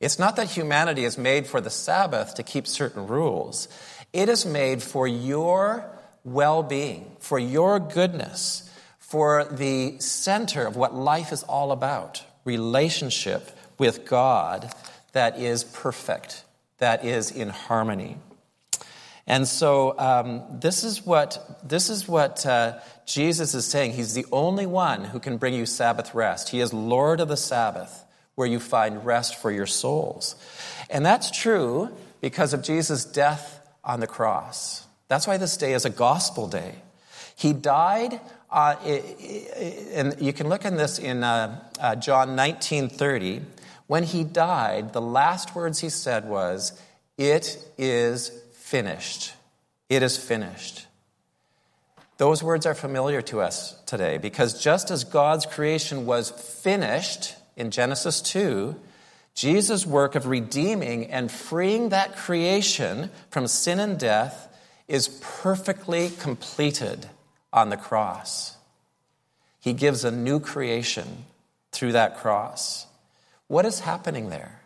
It's 0.00 0.18
not 0.18 0.36
that 0.36 0.50
humanity 0.50 1.04
is 1.04 1.16
made 1.16 1.46
for 1.46 1.60
the 1.60 1.70
Sabbath 1.70 2.34
to 2.34 2.42
keep 2.42 2.66
certain 2.66 3.06
rules, 3.06 3.68
it 4.12 4.28
is 4.28 4.44
made 4.44 4.82
for 4.82 5.06
your 5.06 5.88
well 6.24 6.62
being, 6.62 7.16
for 7.20 7.38
your 7.38 7.78
goodness 7.80 8.68
for 9.12 9.44
the 9.44 9.98
center 9.98 10.66
of 10.66 10.74
what 10.74 10.94
life 10.94 11.32
is 11.32 11.42
all 11.42 11.70
about 11.70 12.24
relationship 12.46 13.54
with 13.76 14.06
God 14.06 14.72
that 15.12 15.38
is 15.38 15.64
perfect, 15.64 16.44
that 16.78 17.04
is 17.04 17.30
in 17.30 17.50
harmony. 17.50 18.16
And 19.26 19.46
so 19.46 19.98
um, 19.98 20.42
this 20.50 20.82
is 20.82 21.04
what, 21.04 21.60
this 21.62 21.90
is 21.90 22.08
what 22.08 22.46
uh, 22.46 22.78
Jesus 23.04 23.52
is 23.52 23.66
saying. 23.66 23.92
He's 23.92 24.14
the 24.14 24.24
only 24.32 24.64
one 24.64 25.04
who 25.04 25.20
can 25.20 25.36
bring 25.36 25.52
you 25.52 25.66
Sabbath 25.66 26.14
rest. 26.14 26.48
He 26.48 26.60
is 26.60 26.72
Lord 26.72 27.20
of 27.20 27.28
the 27.28 27.36
Sabbath, 27.36 28.04
where 28.34 28.48
you 28.48 28.58
find 28.58 29.04
rest 29.04 29.36
for 29.36 29.50
your 29.50 29.66
souls. 29.66 30.36
And 30.88 31.04
that's 31.04 31.30
true 31.30 31.90
because 32.22 32.54
of 32.54 32.62
Jesus' 32.62 33.04
death 33.04 33.60
on 33.84 34.00
the 34.00 34.06
cross. 34.06 34.86
That's 35.12 35.26
why 35.26 35.36
this 35.36 35.58
day 35.58 35.74
is 35.74 35.84
a 35.84 35.90
gospel 35.90 36.48
day. 36.48 36.76
He 37.36 37.52
died 37.52 38.18
uh, 38.50 38.76
and 39.92 40.16
you 40.18 40.32
can 40.32 40.48
look 40.48 40.64
in 40.64 40.78
this 40.78 40.98
in 40.98 41.22
uh, 41.22 41.60
uh, 41.78 41.96
John 41.96 42.30
19:30. 42.30 43.42
When 43.88 44.04
he 44.04 44.24
died, 44.24 44.94
the 44.94 45.02
last 45.02 45.54
words 45.54 45.80
he 45.80 45.90
said 45.90 46.26
was, 46.26 46.72
"It 47.18 47.58
is 47.76 48.32
finished. 48.54 49.34
It 49.90 50.02
is 50.02 50.16
finished." 50.16 50.86
Those 52.16 52.42
words 52.42 52.64
are 52.64 52.74
familiar 52.74 53.20
to 53.20 53.42
us 53.42 53.78
today 53.84 54.16
because 54.16 54.64
just 54.64 54.90
as 54.90 55.04
God's 55.04 55.44
creation 55.44 56.06
was 56.06 56.30
finished 56.30 57.34
in 57.54 57.70
Genesis 57.70 58.22
2, 58.22 58.76
Jesus' 59.34 59.84
work 59.84 60.14
of 60.14 60.26
redeeming 60.26 61.10
and 61.10 61.30
freeing 61.30 61.90
that 61.90 62.16
creation 62.16 63.10
from 63.28 63.46
sin 63.46 63.78
and 63.78 63.98
death 63.98 64.48
is 64.92 65.08
perfectly 65.22 66.10
completed 66.10 67.08
on 67.50 67.70
the 67.70 67.78
cross. 67.78 68.58
He 69.58 69.72
gives 69.72 70.04
a 70.04 70.10
new 70.10 70.38
creation 70.38 71.24
through 71.72 71.92
that 71.92 72.18
cross. 72.18 72.86
What 73.46 73.64
is 73.64 73.80
happening 73.80 74.28
there? 74.28 74.60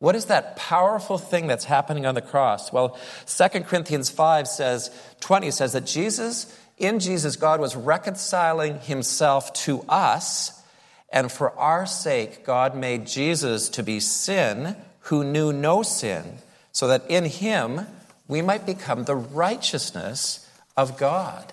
What 0.00 0.16
is 0.16 0.24
that 0.24 0.56
powerful 0.56 1.16
thing 1.16 1.46
that's 1.46 1.64
happening 1.64 2.06
on 2.06 2.16
the 2.16 2.20
cross? 2.20 2.72
Well, 2.72 2.98
2 3.26 3.60
Corinthians 3.60 4.10
5 4.10 4.48
says, 4.48 4.90
20 5.20 5.52
says 5.52 5.74
that 5.74 5.86
Jesus, 5.86 6.52
in 6.76 6.98
Jesus, 6.98 7.36
God 7.36 7.60
was 7.60 7.76
reconciling 7.76 8.80
himself 8.80 9.52
to 9.64 9.82
us, 9.88 10.60
and 11.08 11.30
for 11.30 11.56
our 11.56 11.86
sake, 11.86 12.44
God 12.44 12.74
made 12.74 13.06
Jesus 13.06 13.68
to 13.68 13.84
be 13.84 14.00
sin 14.00 14.74
who 15.02 15.22
knew 15.22 15.52
no 15.52 15.84
sin, 15.84 16.38
so 16.72 16.88
that 16.88 17.08
in 17.08 17.26
him 17.26 17.86
we 18.28 18.42
might 18.42 18.66
become 18.66 19.04
the 19.04 19.16
righteousness 19.16 20.48
of 20.76 20.98
God. 20.98 21.52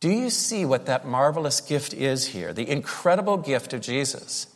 Do 0.00 0.10
you 0.10 0.28
see 0.28 0.64
what 0.64 0.86
that 0.86 1.06
marvelous 1.06 1.60
gift 1.60 1.94
is 1.94 2.26
here? 2.26 2.52
The 2.52 2.68
incredible 2.68 3.38
gift 3.38 3.72
of 3.72 3.80
Jesus. 3.80 4.48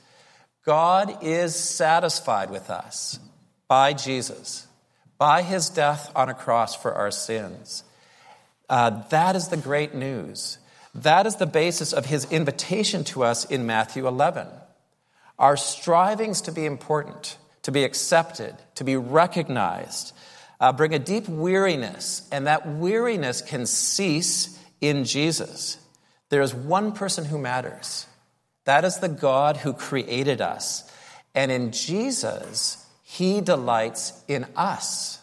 God 0.66 1.22
is 1.22 1.54
satisfied 1.54 2.50
with 2.50 2.68
us 2.68 3.18
by 3.66 3.92
Jesus, 3.94 4.66
by 5.16 5.42
his 5.42 5.70
death 5.70 6.12
on 6.14 6.28
a 6.28 6.34
cross 6.34 6.74
for 6.74 6.92
our 6.92 7.10
sins. 7.10 7.84
Uh, 8.68 9.02
that 9.08 9.34
is 9.34 9.48
the 9.48 9.56
great 9.56 9.94
news. 9.94 10.58
That 10.94 11.26
is 11.26 11.36
the 11.36 11.46
basis 11.46 11.92
of 11.92 12.06
his 12.06 12.30
invitation 12.30 13.04
to 13.04 13.24
us 13.24 13.44
in 13.44 13.64
Matthew 13.64 14.06
11. 14.06 14.46
Our 15.38 15.56
strivings 15.56 16.42
to 16.42 16.52
be 16.52 16.66
important, 16.66 17.38
to 17.62 17.72
be 17.72 17.84
accepted, 17.84 18.54
to 18.74 18.84
be 18.84 18.96
recognized, 18.96 20.12
uh, 20.60 20.72
bring 20.72 20.94
a 20.94 20.98
deep 20.98 21.26
weariness, 21.28 22.28
and 22.30 22.46
that 22.46 22.68
weariness 22.68 23.40
can 23.40 23.66
cease 23.66 24.58
in 24.80 25.04
Jesus. 25.04 25.78
There 26.28 26.42
is 26.42 26.54
one 26.54 26.92
person 26.92 27.24
who 27.24 27.38
matters. 27.38 28.06
That 28.64 28.84
is 28.84 28.98
the 28.98 29.08
God 29.08 29.56
who 29.56 29.72
created 29.72 30.40
us. 30.40 30.90
And 31.34 31.50
in 31.50 31.72
Jesus, 31.72 32.86
he 33.02 33.40
delights 33.40 34.22
in 34.28 34.46
us. 34.54 35.18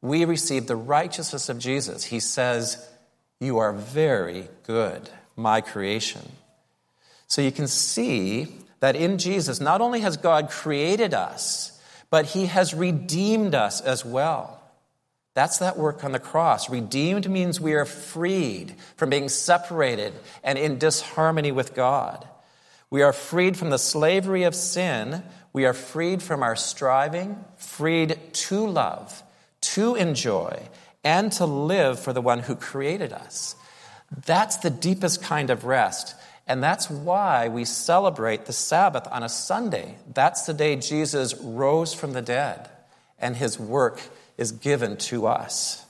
We 0.00 0.24
receive 0.24 0.66
the 0.66 0.76
righteousness 0.76 1.48
of 1.48 1.58
Jesus. 1.58 2.04
He 2.04 2.20
says, 2.20 2.86
You 3.40 3.58
are 3.58 3.72
very 3.72 4.48
good, 4.64 5.10
my 5.34 5.60
creation. 5.60 6.30
So 7.26 7.42
you 7.42 7.50
can 7.50 7.66
see 7.66 8.48
that 8.80 8.94
in 8.94 9.18
Jesus, 9.18 9.60
not 9.60 9.80
only 9.80 10.00
has 10.00 10.16
God 10.16 10.50
created 10.50 11.14
us, 11.14 11.77
but 12.10 12.26
he 12.26 12.46
has 12.46 12.74
redeemed 12.74 13.54
us 13.54 13.80
as 13.80 14.04
well. 14.04 14.58
That's 15.34 15.58
that 15.58 15.78
work 15.78 16.02
on 16.02 16.12
the 16.12 16.18
cross. 16.18 16.68
Redeemed 16.68 17.30
means 17.30 17.60
we 17.60 17.74
are 17.74 17.84
freed 17.84 18.74
from 18.96 19.10
being 19.10 19.28
separated 19.28 20.12
and 20.42 20.58
in 20.58 20.78
disharmony 20.78 21.52
with 21.52 21.74
God. 21.74 22.26
We 22.90 23.02
are 23.02 23.12
freed 23.12 23.56
from 23.56 23.70
the 23.70 23.78
slavery 23.78 24.44
of 24.44 24.54
sin. 24.54 25.22
We 25.52 25.66
are 25.66 25.74
freed 25.74 26.22
from 26.22 26.42
our 26.42 26.56
striving, 26.56 27.44
freed 27.56 28.18
to 28.32 28.66
love, 28.66 29.22
to 29.60 29.94
enjoy, 29.94 30.68
and 31.04 31.30
to 31.32 31.46
live 31.46 32.00
for 32.00 32.12
the 32.12 32.22
one 32.22 32.40
who 32.40 32.56
created 32.56 33.12
us. 33.12 33.54
That's 34.26 34.56
the 34.56 34.70
deepest 34.70 35.22
kind 35.22 35.50
of 35.50 35.64
rest. 35.64 36.14
And 36.48 36.62
that's 36.62 36.90
why 36.90 37.48
we 37.48 37.64
celebrate 37.64 38.46
the 38.46 38.52
Sabbath 38.52 39.06
on 39.10 39.22
a 39.22 39.28
Sunday. 39.28 39.96
That's 40.12 40.46
the 40.46 40.54
day 40.54 40.76
Jesus 40.76 41.36
rose 41.36 41.94
from 41.94 42.14
the 42.14 42.22
dead 42.22 42.70
and 43.18 43.36
his 43.36 43.58
work 43.58 44.00
is 44.36 44.52
given 44.52 44.96
to 44.96 45.26
us. 45.26 45.84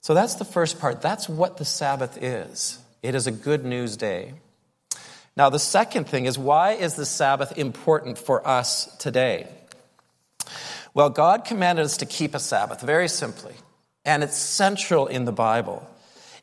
So 0.00 0.14
that's 0.14 0.36
the 0.36 0.44
first 0.44 0.78
part. 0.80 1.02
That's 1.02 1.28
what 1.28 1.56
the 1.56 1.64
Sabbath 1.64 2.22
is. 2.22 2.78
It 3.02 3.14
is 3.14 3.26
a 3.26 3.32
good 3.32 3.64
news 3.64 3.96
day. 3.96 4.34
Now, 5.36 5.50
the 5.50 5.58
second 5.58 6.04
thing 6.08 6.24
is 6.24 6.38
why 6.38 6.72
is 6.72 6.94
the 6.94 7.04
Sabbath 7.04 7.58
important 7.58 8.16
for 8.16 8.46
us 8.46 8.86
today? 8.96 9.48
Well, 10.94 11.10
God 11.10 11.44
commanded 11.44 11.84
us 11.84 11.98
to 11.98 12.06
keep 12.06 12.34
a 12.34 12.38
Sabbath, 12.38 12.80
very 12.80 13.08
simply, 13.08 13.52
and 14.04 14.22
it's 14.22 14.36
central 14.36 15.08
in 15.08 15.26
the 15.26 15.32
Bible. 15.32 15.86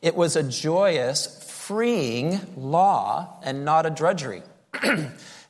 It 0.00 0.14
was 0.14 0.36
a 0.36 0.44
joyous, 0.44 1.26
freeing 1.66 2.38
law 2.56 3.38
and 3.42 3.64
not 3.64 3.86
a 3.86 3.90
drudgery. 3.90 4.42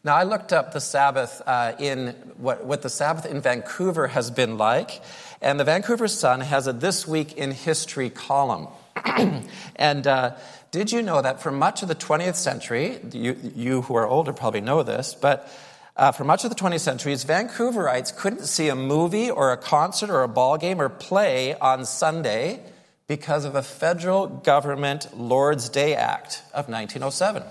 now, 0.05 0.15
I 0.15 0.23
looked 0.23 0.53
up 0.53 0.73
the 0.73 0.81
Sabbath 0.81 1.43
uh, 1.45 1.73
in 1.81 2.11
what, 2.37 2.65
what 2.65 2.83
the 2.83 2.89
Sabbath 2.89 3.27
in 3.27 3.41
Vancouver 3.41 4.07
has 4.07 4.31
been 4.31 4.57
like, 4.57 5.03
and 5.43 5.59
the 5.59 5.65
Vancouver 5.65 6.07
Sun 6.07 6.43
has 6.43 6.69
a 6.69 6.73
This 6.73 7.09
Week 7.09 7.33
in 7.33 7.51
History 7.51 8.11
column. 8.11 8.69
and 9.77 10.07
uh, 10.07 10.37
did 10.71 10.93
you 10.93 11.03
know 11.03 11.21
that 11.21 11.43
for 11.43 11.51
much 11.51 11.83
of 11.83 11.89
the 11.89 11.97
20th 11.97 12.37
century, 12.37 13.01
you, 13.11 13.37
you 13.57 13.83
who 13.83 13.97
are 13.97 14.07
older 14.07 14.33
probably 14.33 14.61
know 14.61 14.85
this, 14.85 15.17
but 15.21 15.51
uh, 15.97 16.13
for 16.13 16.23
much 16.23 16.45
of 16.45 16.51
the 16.51 16.57
20th 16.57 16.81
century, 16.81 17.13
Vancouverites 17.15 18.17
couldn't 18.17 18.45
see 18.45 18.69
a 18.69 18.77
movie 18.77 19.31
or 19.31 19.51
a 19.51 19.57
concert 19.57 20.11
or 20.11 20.23
a 20.23 20.29
ball 20.29 20.59
game 20.59 20.81
or 20.81 20.89
play 20.89 21.55
on 21.59 21.85
Sunday 21.85 22.61
because 23.07 23.45
of 23.45 23.55
a 23.55 23.63
federal 23.63 24.27
government 24.27 25.17
Lord's 25.17 25.69
Day 25.69 25.95
Act 25.95 26.43
of 26.55 26.69
1907. 26.69 27.43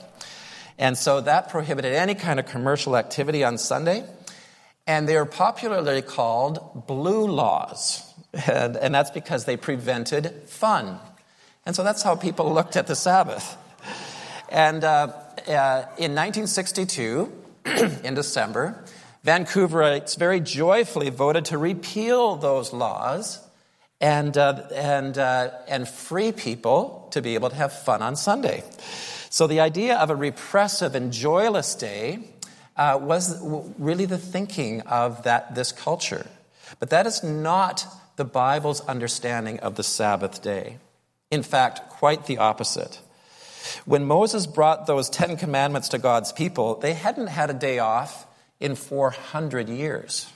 And 0.80 0.98
so 0.98 1.22
that 1.22 1.50
prohibited 1.50 1.94
any 1.94 2.16
kind 2.16 2.40
of 2.40 2.46
commercial 2.48 2.98
activity 2.98 3.44
on 3.44 3.58
Sunday 3.58 4.04
and 4.86 5.08
they 5.08 5.16
are 5.16 5.26
popularly 5.26 6.02
called 6.02 6.88
blue 6.88 7.28
laws. 7.28 8.14
And, 8.48 8.76
and, 8.76 8.94
that's 8.94 9.12
because 9.12 9.46
they 9.46 9.58
prevented 9.58 10.44
fun. 10.48 11.00
And 11.66 11.76
so 11.76 11.84
that's 11.84 12.02
how 12.02 12.16
people 12.16 12.52
looked 12.52 12.76
at 12.76 12.88
the 12.88 12.96
Sabbath. 12.96 13.56
And, 14.50 14.84
uh, 14.84 15.14
uh, 15.48 15.86
in 15.98 16.16
1962, 16.16 17.32
in 18.04 18.16
December, 18.16 18.84
Vancouverites 19.26 20.18
very 20.18 20.40
joyfully 20.40 21.10
voted 21.10 21.46
to 21.46 21.58
repeal 21.58 22.36
those 22.36 22.74
laws 22.74 23.40
and, 24.02 24.38
uh, 24.38 24.64
and, 24.74 25.18
uh, 25.18 25.52
and 25.68 25.88
free 25.88 26.32
people 26.32 27.08
to 27.12 27.22
be 27.22 27.36
able 27.36 27.50
to 27.50 27.56
have 27.56 27.74
fun 27.74 28.02
on 28.02 28.16
Sunday. 28.16 28.64
So 29.30 29.48
the 29.48 29.62
idea 29.62 29.98
of 29.98 30.10
a 30.10 30.16
repressive 30.16 30.96
and 30.96 31.12
joyless 31.12 31.76
day 31.76 32.20
uh, 32.76 33.00
was 33.02 33.40
really 33.78 34.06
the 34.06 34.18
thinking 34.18 34.82
of 34.82 35.24
that, 35.24 35.56
this 35.56 35.72
culture. 35.72 36.28
But 36.80 36.90
that 36.90 37.08
is 37.08 37.24
not 37.24 37.86
the 38.16 38.26
Bible's 38.26 38.82
understanding 38.82 39.60
of 39.60 39.76
the 39.76 39.84
Sabbath 39.84 40.42
day. 40.42 40.78
In 41.32 41.44
fact, 41.44 41.90
quite 41.90 42.26
the 42.26 42.38
opposite. 42.38 43.00
When 43.86 44.06
Moses 44.06 44.46
brought 44.46 44.88
those 44.88 45.10
Ten 45.10 45.38
Commandments 45.38 45.90
to 45.90 45.98
God's 45.98 46.32
people, 46.32 46.76
they 46.76 46.94
hadn't 46.94 47.28
had 47.28 47.50
a 47.50 47.54
day 47.54 47.80
off 47.80 48.28
in 48.60 48.76
400 48.76 49.70
years. 49.70 50.32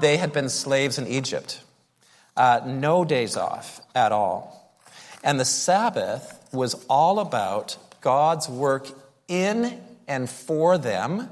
They 0.00 0.16
had 0.16 0.32
been 0.32 0.48
slaves 0.48 0.98
in 0.98 1.06
Egypt, 1.06 1.62
uh, 2.40 2.62
no 2.64 3.04
days 3.04 3.36
off 3.36 3.82
at 3.94 4.12
all. 4.12 4.74
And 5.22 5.38
the 5.38 5.44
Sabbath 5.44 6.48
was 6.52 6.72
all 6.88 7.18
about 7.18 7.76
God's 8.00 8.48
work 8.48 8.88
in 9.28 9.78
and 10.08 10.28
for 10.28 10.78
them 10.78 11.28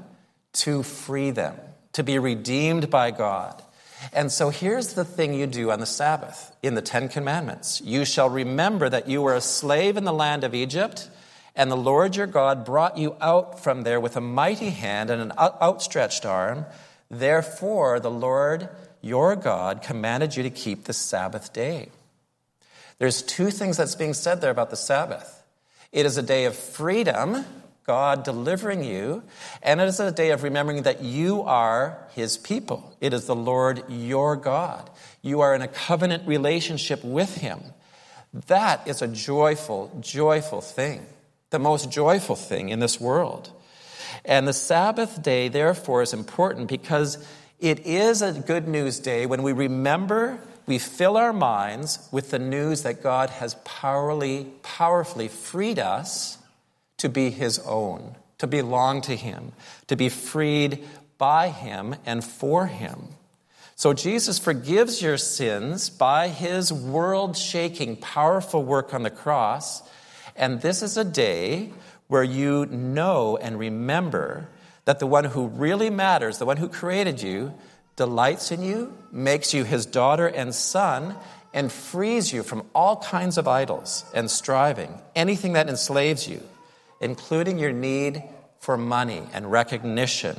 to 0.53 0.83
free 0.83 1.31
them, 1.31 1.55
to 1.93 2.03
be 2.03 2.19
redeemed 2.19 2.91
by 2.91 3.09
God. 3.09 3.59
And 4.13 4.31
so 4.31 4.51
here's 4.51 4.93
the 4.93 5.03
thing 5.03 5.33
you 5.33 5.47
do 5.47 5.71
on 5.71 5.79
the 5.79 5.87
Sabbath 5.87 6.55
in 6.61 6.75
the 6.75 6.81
Ten 6.83 7.09
Commandments 7.09 7.81
You 7.81 8.05
shall 8.05 8.29
remember 8.29 8.87
that 8.87 9.09
you 9.09 9.23
were 9.23 9.35
a 9.35 9.41
slave 9.41 9.97
in 9.97 10.03
the 10.03 10.13
land 10.13 10.43
of 10.43 10.53
Egypt, 10.53 11.09
and 11.55 11.71
the 11.71 11.75
Lord 11.75 12.15
your 12.17 12.27
God 12.27 12.63
brought 12.63 12.99
you 12.99 13.15
out 13.19 13.59
from 13.59 13.81
there 13.81 13.99
with 13.99 14.15
a 14.15 14.21
mighty 14.21 14.69
hand 14.69 15.09
and 15.09 15.23
an 15.23 15.33
outstretched 15.39 16.23
arm. 16.23 16.67
Therefore, 17.09 17.99
the 17.99 18.11
Lord 18.11 18.69
your 19.01 19.35
God 19.35 19.81
commanded 19.81 20.35
you 20.35 20.43
to 20.43 20.49
keep 20.49 20.85
the 20.85 20.93
Sabbath 20.93 21.53
day. 21.53 21.89
There's 22.97 23.21
two 23.21 23.49
things 23.49 23.77
that's 23.77 23.95
being 23.95 24.13
said 24.13 24.41
there 24.41 24.51
about 24.51 24.69
the 24.69 24.75
Sabbath. 24.75 25.43
It 25.91 26.05
is 26.05 26.17
a 26.17 26.21
day 26.21 26.45
of 26.45 26.55
freedom 26.55 27.45
God 27.89 28.23
delivering 28.23 28.83
you, 28.83 29.23
and 29.63 29.81
it 29.81 29.87
is 29.87 29.99
a 29.99 30.11
day 30.11 30.29
of 30.29 30.43
remembering 30.43 30.83
that 30.83 31.01
you 31.01 31.41
are 31.41 31.97
His 32.11 32.37
people. 32.37 32.95
It 33.01 33.13
is 33.13 33.25
the 33.25 33.35
Lord 33.35 33.83
your 33.89 34.35
God. 34.35 34.87
You 35.23 35.41
are 35.41 35.55
in 35.55 35.63
a 35.63 35.67
covenant 35.67 36.27
relationship 36.27 37.03
with 37.03 37.37
Him. 37.37 37.59
That 38.45 38.87
is 38.87 39.01
a 39.01 39.07
joyful, 39.07 39.97
joyful 40.01 40.61
thing, 40.61 41.03
the 41.49 41.57
most 41.57 41.89
joyful 41.91 42.35
thing 42.35 42.69
in 42.69 42.79
this 42.79 43.01
world. 43.01 43.49
And 44.23 44.47
the 44.47 44.53
Sabbath 44.53 45.23
day, 45.23 45.47
therefore, 45.47 46.03
is 46.03 46.13
important 46.13 46.67
because 46.67 47.17
it 47.59 47.85
is 47.85 48.21
a 48.21 48.31
good 48.31 48.67
news 48.67 48.99
day 48.99 49.25
when 49.25 49.43
we 49.43 49.51
remember, 49.51 50.39
we 50.65 50.79
fill 50.79 51.17
our 51.17 51.33
minds 51.33 52.07
with 52.11 52.31
the 52.31 52.39
news 52.39 52.83
that 52.83 53.03
God 53.03 53.29
has 53.29 53.55
powerfully, 53.65 54.47
powerfully 54.63 55.27
freed 55.27 55.79
us 55.79 56.37
to 56.97 57.09
be 57.09 57.29
his 57.29 57.59
own, 57.59 58.15
to 58.37 58.47
belong 58.47 59.01
to 59.01 59.15
him, 59.15 59.51
to 59.87 59.95
be 59.95 60.09
freed 60.09 60.87
by 61.17 61.49
him 61.49 61.95
and 62.05 62.23
for 62.23 62.67
him. 62.67 63.09
So 63.75 63.93
Jesus 63.93 64.39
forgives 64.39 65.01
your 65.01 65.17
sins 65.17 65.89
by 65.89 66.27
his 66.27 66.71
world 66.71 67.37
shaking, 67.37 67.95
powerful 67.95 68.63
work 68.63 68.93
on 68.93 69.03
the 69.03 69.09
cross. 69.09 69.81
And 70.35 70.61
this 70.61 70.81
is 70.81 70.97
a 70.97 71.05
day 71.05 71.71
where 72.07 72.23
you 72.23 72.65
know 72.65 73.37
and 73.37 73.57
remember 73.57 74.49
that 74.89 74.97
the 74.97 75.05
one 75.05 75.23
who 75.23 75.45
really 75.45 75.91
matters, 75.91 76.39
the 76.39 76.45
one 76.45 76.57
who 76.57 76.67
created 76.67 77.21
you, 77.21 77.53
delights 77.95 78.51
in 78.51 78.63
you, 78.63 78.91
makes 79.11 79.53
you 79.53 79.63
his 79.63 79.85
daughter 79.85 80.25
and 80.25 80.55
son, 80.55 81.15
and 81.53 81.71
frees 81.71 82.33
you 82.33 82.41
from 82.41 82.63
all 82.73 82.97
kinds 82.97 83.37
of 83.37 83.47
idols 83.47 84.03
and 84.15 84.31
striving, 84.31 84.99
anything 85.15 85.53
that 85.53 85.69
enslaves 85.69 86.27
you 86.27 86.41
including 86.99 87.59
your 87.59 87.71
need 87.71 88.23
for 88.59 88.77
money 88.77 89.23
and 89.33 89.51
recognition. 89.51 90.37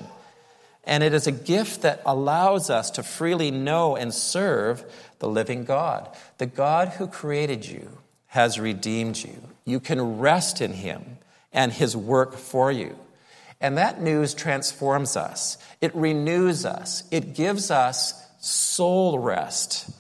And 0.85 1.03
it 1.03 1.14
is 1.14 1.27
a 1.27 1.33
gift 1.33 1.83
that 1.83 2.03
allows 2.05 2.70
us 2.70 2.90
to 2.92 3.03
freely 3.03 3.51
know 3.51 3.96
and 3.96 4.12
serve 4.12 4.85
the 5.18 5.29
living 5.29 5.64
God. 5.64 6.09
The 6.38 6.46
God 6.46 6.88
who 6.88 7.07
created 7.07 7.66
you 7.66 7.98
has 8.27 8.59
redeemed 8.59 9.22
you. 9.22 9.42
You 9.64 9.81
can 9.81 10.18
rest 10.18 10.61
in 10.61 10.72
Him 10.72 11.18
and 11.53 11.72
His 11.72 11.96
work 11.96 12.35
for 12.35 12.70
you. 12.70 12.98
And 13.61 13.77
that 13.77 14.01
news 14.01 14.35
transforms 14.35 15.16
us, 15.16 15.59
it 15.81 15.94
renews 15.94 16.64
us, 16.64 17.05
it 17.11 17.35
gives 17.35 17.70
us 17.70 18.14
soul 18.40 19.18
rest. 19.18 19.90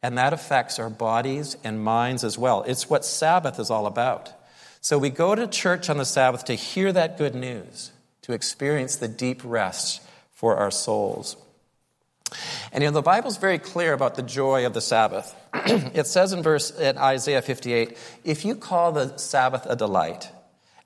And 0.00 0.16
that 0.16 0.32
affects 0.32 0.78
our 0.78 0.90
bodies 0.90 1.56
and 1.64 1.82
minds 1.82 2.22
as 2.22 2.38
well. 2.38 2.62
It's 2.62 2.88
what 2.88 3.04
Sabbath 3.04 3.58
is 3.58 3.68
all 3.68 3.86
about. 3.86 4.32
So 4.80 4.96
we 4.96 5.10
go 5.10 5.34
to 5.34 5.48
church 5.48 5.90
on 5.90 5.98
the 5.98 6.04
Sabbath 6.04 6.44
to 6.44 6.54
hear 6.54 6.92
that 6.92 7.18
good 7.18 7.34
news, 7.34 7.90
to 8.22 8.32
experience 8.32 8.94
the 8.94 9.08
deep 9.08 9.40
rest 9.42 10.00
for 10.30 10.56
our 10.56 10.70
souls. 10.70 11.36
And 12.72 12.84
you 12.84 12.90
know, 12.90 12.94
the 12.94 13.02
Bible's 13.02 13.38
very 13.38 13.58
clear 13.58 13.92
about 13.92 14.14
the 14.14 14.22
joy 14.22 14.66
of 14.66 14.74
the 14.74 14.80
Sabbath. 14.80 15.34
it 15.54 16.06
says 16.06 16.32
in 16.32 16.42
verse 16.42 16.70
in 16.70 16.96
Isaiah 16.96 17.42
58, 17.42 17.96
if 18.22 18.44
you 18.44 18.54
call 18.54 18.92
the 18.92 19.16
Sabbath 19.16 19.66
a 19.66 19.74
delight 19.74 20.30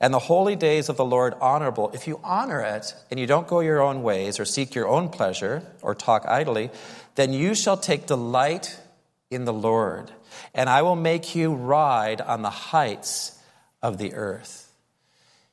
and 0.02 0.12
the 0.12 0.18
holy 0.18 0.56
days 0.56 0.88
of 0.88 0.96
the 0.96 1.04
Lord 1.04 1.34
honorable, 1.40 1.90
if 1.94 2.08
you 2.08 2.20
honor 2.24 2.60
it 2.60 2.94
and 3.10 3.20
you 3.20 3.26
don't 3.26 3.46
go 3.46 3.60
your 3.60 3.80
own 3.80 4.02
ways 4.02 4.40
or 4.40 4.44
seek 4.44 4.74
your 4.74 4.88
own 4.88 5.08
pleasure 5.08 5.62
or 5.80 5.94
talk 5.94 6.26
idly, 6.26 6.70
then 7.14 7.32
you 7.32 7.54
shall 7.54 7.76
take 7.76 8.06
delight 8.06 8.78
in 9.30 9.44
the 9.44 9.52
Lord, 9.52 10.10
and 10.54 10.68
I 10.68 10.82
will 10.82 10.96
make 10.96 11.34
you 11.34 11.54
ride 11.54 12.20
on 12.20 12.42
the 12.42 12.50
heights 12.50 13.38
of 13.80 13.96
the 13.96 14.12
earth. 14.14 14.72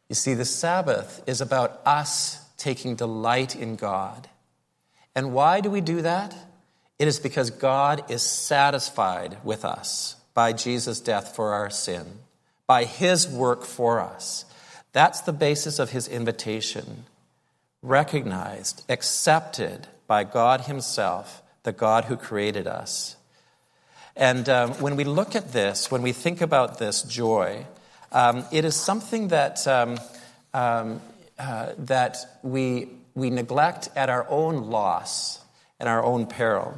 You 0.09 0.15
see, 0.15 0.33
the 0.33 0.45
Sabbath 0.45 1.23
is 1.27 1.39
about 1.41 1.79
us 1.85 2.43
taking 2.57 2.95
delight 2.95 3.55
in 3.55 3.75
God. 3.75 4.27
And 5.15 5.31
why 5.31 5.61
do 5.61 5.69
we 5.69 5.79
do 5.81 6.01
that? 6.01 6.35
It 6.97 7.07
is 7.07 7.19
because 7.19 7.51
God 7.51 8.09
is 8.09 8.23
satisfied 8.23 9.37
with 9.43 9.63
us 9.63 10.15
by 10.33 10.53
Jesus' 10.53 10.99
death 10.99 11.35
for 11.35 11.53
our 11.53 11.69
sin, 11.69 12.05
by 12.69 12.83
his 12.83 13.27
work 13.27 13.63
for 13.65 13.99
us. 13.99 14.45
That's 14.91 15.21
the 15.21 15.33
basis 15.33 15.79
of 15.79 15.89
his 15.89 16.07
invitation. 16.07 17.05
Recognized, 17.81 18.85
accepted 18.87 19.87
by 20.05 20.23
God 20.23 20.61
himself, 20.61 21.41
the 21.63 21.71
God 21.71 22.05
who 22.05 22.15
created 22.15 22.67
us. 22.67 23.17
And 24.15 24.47
um, 24.47 24.73
when 24.73 24.95
we 24.97 25.03
look 25.03 25.35
at 25.35 25.51
this, 25.51 25.89
when 25.89 26.03
we 26.03 26.11
think 26.11 26.41
about 26.41 26.77
this 26.77 27.01
joy, 27.01 27.65
um, 28.11 28.45
it 28.51 28.65
is 28.65 28.75
something 28.75 29.29
that, 29.29 29.67
um, 29.67 29.97
um, 30.53 31.01
uh, 31.39 31.73
that 31.79 32.17
we, 32.43 32.89
we 33.15 33.31
neglect 33.31 33.89
at 33.95 34.11
our 34.11 34.29
own 34.29 34.69
loss 34.69 35.39
and 35.79 35.89
our 35.89 36.03
own 36.03 36.27
peril. 36.27 36.77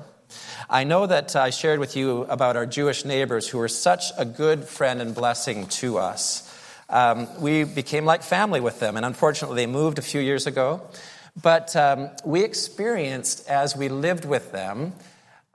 I 0.70 0.84
know 0.84 1.06
that 1.06 1.36
I 1.36 1.50
shared 1.50 1.80
with 1.80 1.96
you 1.96 2.24
about 2.24 2.56
our 2.56 2.66
Jewish 2.66 3.06
neighbors 3.06 3.48
who 3.48 3.58
were 3.58 3.68
such 3.68 4.12
a 4.18 4.26
good 4.26 4.66
friend 4.66 5.02
and 5.02 5.14
blessing 5.14 5.68
to 5.68 5.98
us. 5.98 6.48
Um, 6.90 7.28
we 7.42 7.64
became 7.64 8.06
like 8.06 8.24
family 8.24 8.60
with 8.60 8.80
them, 8.80 8.98
and 8.98 9.06
unfortunately, 9.06 9.56
they 9.56 9.68
moved 9.68 9.98
a 9.98 10.02
few 10.02 10.22
years 10.22 10.48
ago. 10.48 10.82
But 11.42 11.76
um, 11.76 12.10
we 12.26 12.44
experienced, 12.44 13.48
as 13.48 13.76
we 13.76 13.88
lived 13.90 14.26
with 14.26 14.52
them, 14.52 14.94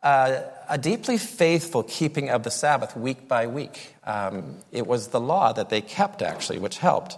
uh, 0.03 0.41
a 0.69 0.79
deeply 0.79 1.19
faithful 1.19 1.83
keeping 1.83 2.31
of 2.31 2.43
the 2.43 2.51
Sabbath 2.51 2.97
week 2.97 3.29
by 3.29 3.47
week. 3.47 3.95
Um, 4.05 4.57
it 4.73 4.87
was 4.87 5.09
the 5.09 5.21
law 5.21 5.53
that 5.53 5.69
they 5.69 5.81
kept, 5.81 6.23
actually, 6.23 6.59
which 6.59 6.79
helped. 6.79 7.17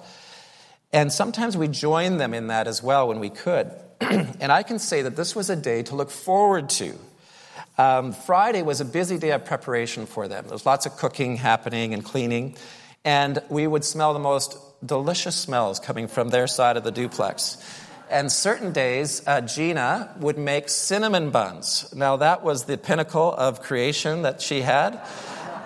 And 0.93 1.13
sometimes 1.13 1.57
we 1.57 1.69
joined 1.69 2.21
them 2.21 2.33
in 2.35 2.47
that 2.47 2.67
as 2.67 2.83
well 2.83 3.09
when 3.09 3.21
we 3.21 3.31
could. 3.31 3.71
and 4.01 4.51
I 4.51 4.63
can 4.63 4.79
say 4.79 5.03
that 5.03 5.17
this 5.17 5.37
was 5.37 5.51
a 5.51 5.57
day 5.57 5.83
to 5.85 5.95
look 5.95 6.11
forward 6.11 6.71
to. 6.71 6.99
Um, 7.79 8.13
Friday 8.13 8.63
was 8.63 8.81
a 8.81 8.85
busy 8.85 9.19
day 9.19 9.31
of 9.31 9.45
preparation 9.45 10.07
for 10.07 10.27
them. 10.27 10.45
There 10.45 10.53
was 10.53 10.67
lots 10.67 10.85
of 10.85 10.97
cooking 10.97 11.37
happening 11.37 11.95
and 11.95 12.05
cleaning. 12.05 12.57
And 13.05 13.41
we 13.49 13.69
would 13.69 13.85
smell 13.85 14.13
the 14.13 14.19
most 14.19 14.59
delicious 14.85 15.37
smells 15.37 15.79
coming 15.79 16.09
from 16.09 16.29
their 16.31 16.49
side 16.49 16.77
of 16.77 16.83
the 16.83 16.91
duplex. 16.91 17.57
And 18.11 18.33
certain 18.33 18.73
days, 18.73 19.23
uh, 19.27 19.43
Gina 19.43 20.15
would 20.19 20.39
make 20.39 20.69
cinnamon 20.69 21.31
buns. 21.31 21.95
Now, 21.95 22.17
that 22.17 22.43
was 22.43 22.65
the 22.65 22.77
pinnacle 22.77 23.33
of 23.33 23.61
creation 23.61 24.23
that 24.23 24.43
she 24.43 24.63
had. 24.63 25.01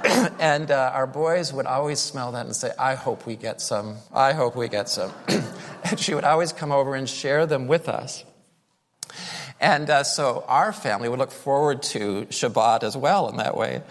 and 0.38 0.70
uh, 0.70 0.90
our 0.92 1.06
boys 1.06 1.52
would 1.52 1.66
always 1.66 2.00
smell 2.00 2.32
that 2.32 2.44
and 2.44 2.54
say, 2.54 2.72
I 2.78 2.94
hope 2.94 3.24
we 3.24 3.36
get 3.36 3.60
some. 3.60 3.96
I 4.12 4.32
hope 4.32 4.54
we 4.54 4.68
get 4.68 4.88
some. 4.88 5.12
and 5.84 5.98
she 5.98 6.14
would 6.14 6.24
always 6.24 6.52
come 6.52 6.72
over 6.72 6.94
and 6.94 7.08
share 7.08 7.46
them 7.46 7.68
with 7.68 7.88
us. 7.88 8.24
And 9.62 9.88
uh, 9.88 10.02
so 10.02 10.44
our 10.48 10.72
family 10.72 11.08
would 11.08 11.20
look 11.20 11.30
forward 11.30 11.84
to 11.84 12.26
Shabbat 12.30 12.82
as 12.82 12.96
well 12.96 13.28
in 13.28 13.36
that 13.36 13.56
way. 13.56 13.82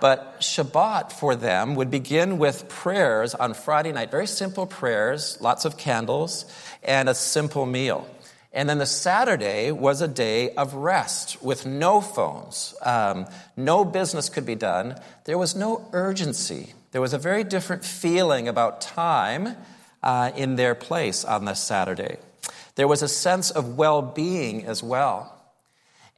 But 0.00 0.40
Shabbat 0.40 1.10
for 1.10 1.34
them 1.34 1.74
would 1.74 1.90
begin 1.90 2.38
with 2.38 2.68
prayers 2.68 3.34
on 3.34 3.54
Friday 3.54 3.90
night, 3.90 4.12
very 4.12 4.28
simple 4.28 4.66
prayers, 4.66 5.36
lots 5.40 5.64
of 5.64 5.76
candles, 5.76 6.44
and 6.84 7.08
a 7.08 7.14
simple 7.14 7.66
meal. 7.66 8.08
And 8.52 8.68
then 8.68 8.78
the 8.78 8.86
Saturday 8.86 9.72
was 9.72 10.00
a 10.00 10.06
day 10.06 10.50
of 10.50 10.74
rest 10.74 11.42
with 11.42 11.66
no 11.66 12.00
phones. 12.00 12.72
Um, 12.80 13.26
no 13.56 13.84
business 13.84 14.28
could 14.28 14.46
be 14.46 14.54
done. 14.54 14.94
There 15.24 15.38
was 15.38 15.56
no 15.56 15.88
urgency. 15.92 16.72
There 16.92 17.00
was 17.00 17.14
a 17.14 17.18
very 17.18 17.42
different 17.42 17.84
feeling 17.84 18.46
about 18.46 18.80
time 18.80 19.56
uh, 20.04 20.30
in 20.36 20.54
their 20.54 20.76
place 20.76 21.24
on 21.24 21.46
the 21.46 21.54
Saturday. 21.54 22.18
There 22.76 22.88
was 22.88 23.02
a 23.02 23.08
sense 23.08 23.50
of 23.50 23.76
well 23.76 24.02
being 24.02 24.64
as 24.66 24.82
well. 24.82 25.30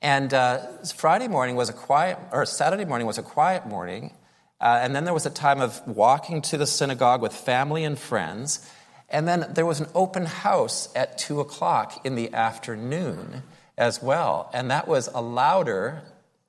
And 0.02 0.32
uh, 0.32 0.58
Friday 0.94 1.28
morning 1.28 1.56
was 1.56 1.68
a 1.68 1.72
quiet, 1.72 2.18
or 2.32 2.44
Saturday 2.46 2.84
morning 2.84 3.06
was 3.06 3.18
a 3.18 3.22
quiet 3.22 3.66
morning. 3.66 4.12
Uh, 4.60 4.78
and 4.80 4.94
then 4.96 5.04
there 5.04 5.14
was 5.14 5.26
a 5.26 5.30
time 5.30 5.60
of 5.60 5.86
walking 5.86 6.40
to 6.42 6.56
the 6.56 6.66
synagogue 6.66 7.20
with 7.20 7.34
family 7.34 7.84
and 7.84 7.98
friends. 7.98 8.66
And 9.08 9.28
then 9.28 9.46
there 9.54 9.66
was 9.66 9.80
an 9.80 9.88
open 9.94 10.26
house 10.26 10.88
at 10.96 11.18
2 11.18 11.40
o'clock 11.40 12.04
in 12.04 12.14
the 12.14 12.32
afternoon 12.32 13.42
as 13.76 14.02
well. 14.02 14.50
And 14.54 14.70
that 14.70 14.88
was 14.88 15.08
a 15.14 15.20
louder, 15.20 16.02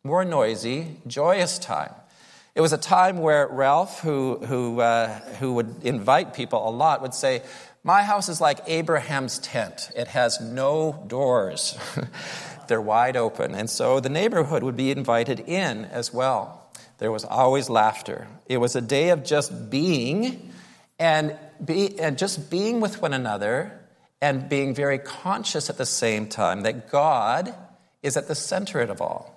more 0.04 0.24
noisy, 0.24 0.98
joyous 1.06 1.60
time. 1.60 1.93
It 2.56 2.62
was 2.62 2.74
a 2.74 2.78
time 2.78 3.20
where 3.20 3.48
Ralph, 3.48 4.00
who, 4.00 4.38
who, 4.38 4.80
uh, 4.80 5.20
who 5.39 5.54
would 5.54 5.84
invite 5.84 6.34
people 6.34 6.67
a 6.67 6.72
lot, 6.72 7.04
would 7.04 7.13
say, 7.13 7.43
My 7.88 8.04
house 8.04 8.28
is 8.28 8.41
like 8.41 8.60
Abraham's 8.67 9.39
tent, 9.39 9.91
it 9.95 10.10
has 10.10 10.41
no 10.41 11.06
doors. 11.08 11.80
They're 12.67 12.82
wide 12.82 13.15
open. 13.15 13.56
And 13.56 13.69
so 13.69 14.02
the 14.02 14.10
neighborhood 14.10 14.62
would 14.62 14.76
be 14.76 14.91
invited 14.91 15.39
in 15.39 15.86
as 15.86 16.13
well. 16.13 16.69
There 16.97 17.13
was 17.13 17.23
always 17.23 17.69
laughter. 17.69 18.28
It 18.45 18.58
was 18.58 18.76
a 18.76 18.82
day 18.82 19.12
of 19.12 19.23
just 19.23 19.69
being 19.69 20.52
and, 21.00 21.38
be, 21.63 21.97
and 21.97 22.17
just 22.17 22.52
being 22.52 22.82
with 22.82 23.02
one 23.02 23.13
another 23.13 23.80
and 24.19 24.50
being 24.50 24.76
very 24.76 25.00
conscious 25.00 25.69
at 25.69 25.78
the 25.78 25.86
same 25.86 26.28
time 26.28 26.63
that 26.63 26.91
God 26.91 27.56
is 28.04 28.17
at 28.17 28.28
the 28.28 28.36
center 28.36 28.82
of 28.82 28.89
it 28.89 29.00
all 29.00 29.34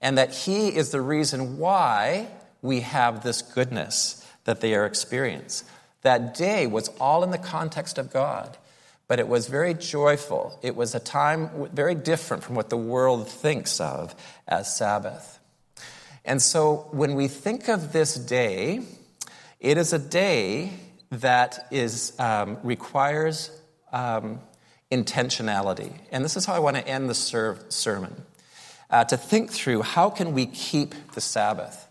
and 0.00 0.16
that 0.16 0.32
He 0.32 0.68
is 0.68 0.90
the 0.90 1.00
reason 1.00 1.58
why 1.58 2.28
we 2.62 2.82
have 2.82 3.24
this 3.24 3.42
goodness 3.42 4.24
that 4.44 4.60
they 4.60 4.76
are 4.76 4.86
experiencing. 4.86 5.66
That 6.02 6.34
day 6.34 6.66
was 6.66 6.88
all 7.00 7.22
in 7.22 7.30
the 7.30 7.38
context 7.38 7.98
of 7.98 8.12
God, 8.12 8.56
but 9.08 9.18
it 9.18 9.28
was 9.28 9.48
very 9.48 9.74
joyful. 9.74 10.58
It 10.62 10.76
was 10.76 10.94
a 10.94 11.00
time 11.00 11.68
very 11.72 11.94
different 11.94 12.42
from 12.42 12.54
what 12.54 12.70
the 12.70 12.76
world 12.76 13.28
thinks 13.28 13.80
of 13.80 14.14
as 14.48 14.74
Sabbath. 14.74 15.38
And 16.24 16.40
so 16.40 16.88
when 16.90 17.14
we 17.14 17.28
think 17.28 17.68
of 17.68 17.92
this 17.92 18.14
day, 18.14 18.82
it 19.58 19.76
is 19.78 19.92
a 19.92 19.98
day 19.98 20.72
that 21.10 21.66
is, 21.70 22.12
um, 22.18 22.58
requires 22.62 23.50
um, 23.92 24.40
intentionality. 24.90 25.92
And 26.12 26.24
this 26.24 26.36
is 26.36 26.44
how 26.44 26.54
I 26.54 26.60
want 26.60 26.76
to 26.76 26.86
end 26.86 27.10
the 27.10 27.14
ser- 27.14 27.58
sermon. 27.68 28.22
Uh, 28.90 29.04
to 29.04 29.16
think 29.16 29.50
through 29.50 29.82
how 29.82 30.10
can 30.10 30.32
we 30.32 30.46
keep 30.46 30.94
the 31.12 31.20
Sabbath? 31.20 31.86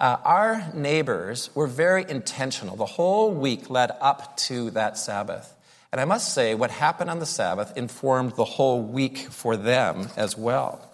Uh, 0.00 0.16
our 0.24 0.72
neighbors 0.74 1.50
were 1.54 1.66
very 1.66 2.04
intentional. 2.08 2.76
The 2.76 2.84
whole 2.84 3.30
week 3.32 3.70
led 3.70 3.92
up 4.00 4.36
to 4.38 4.70
that 4.70 4.98
Sabbath. 4.98 5.54
And 5.92 6.00
I 6.00 6.04
must 6.04 6.34
say, 6.34 6.54
what 6.54 6.72
happened 6.72 7.10
on 7.10 7.20
the 7.20 7.26
Sabbath 7.26 7.76
informed 7.76 8.32
the 8.32 8.44
whole 8.44 8.82
week 8.82 9.18
for 9.18 9.56
them 9.56 10.08
as 10.16 10.36
well. 10.36 10.90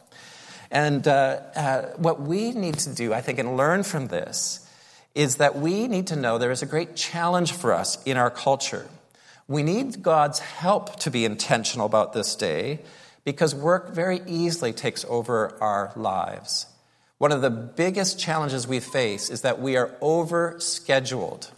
And 0.71 1.09
uh, 1.09 1.41
uh, 1.57 1.83
what 1.97 2.21
we 2.21 2.53
need 2.53 2.75
to 2.81 2.95
do, 2.95 3.15
I 3.15 3.23
think, 3.23 3.39
and 3.39 3.57
learn 3.57 3.83
from 3.83 4.09
this 4.09 4.69
is 5.15 5.37
that 5.37 5.57
we 5.57 5.89
need 5.89 6.09
to 6.09 6.17
know 6.17 6.39
there 6.39 6.51
is 6.51 6.63
a 6.63 6.67
great 6.67 6.95
challenge 6.95 7.53
for 7.53 7.73
us 7.73 8.01
in 8.05 8.17
our 8.17 8.31
culture. 8.31 8.87
We 9.49 9.63
need 9.63 10.03
God's 10.03 10.39
help 10.39 11.01
to 11.01 11.11
be 11.11 11.25
intentional 11.25 11.87
about 11.87 12.13
this 12.13 12.37
day 12.37 12.81
because 13.25 13.55
work 13.55 13.93
very 13.93 14.21
easily 14.27 14.73
takes 14.73 15.05
over 15.09 15.57
our 15.61 15.93
lives. 15.97 16.67
One 17.21 17.33
of 17.33 17.43
the 17.43 17.51
biggest 17.51 18.19
challenges 18.19 18.67
we 18.67 18.81
face 18.81 19.29
is 19.29 19.43
that 19.43 19.61
we 19.61 19.77
are 19.77 19.89
overscheduled 20.01 21.51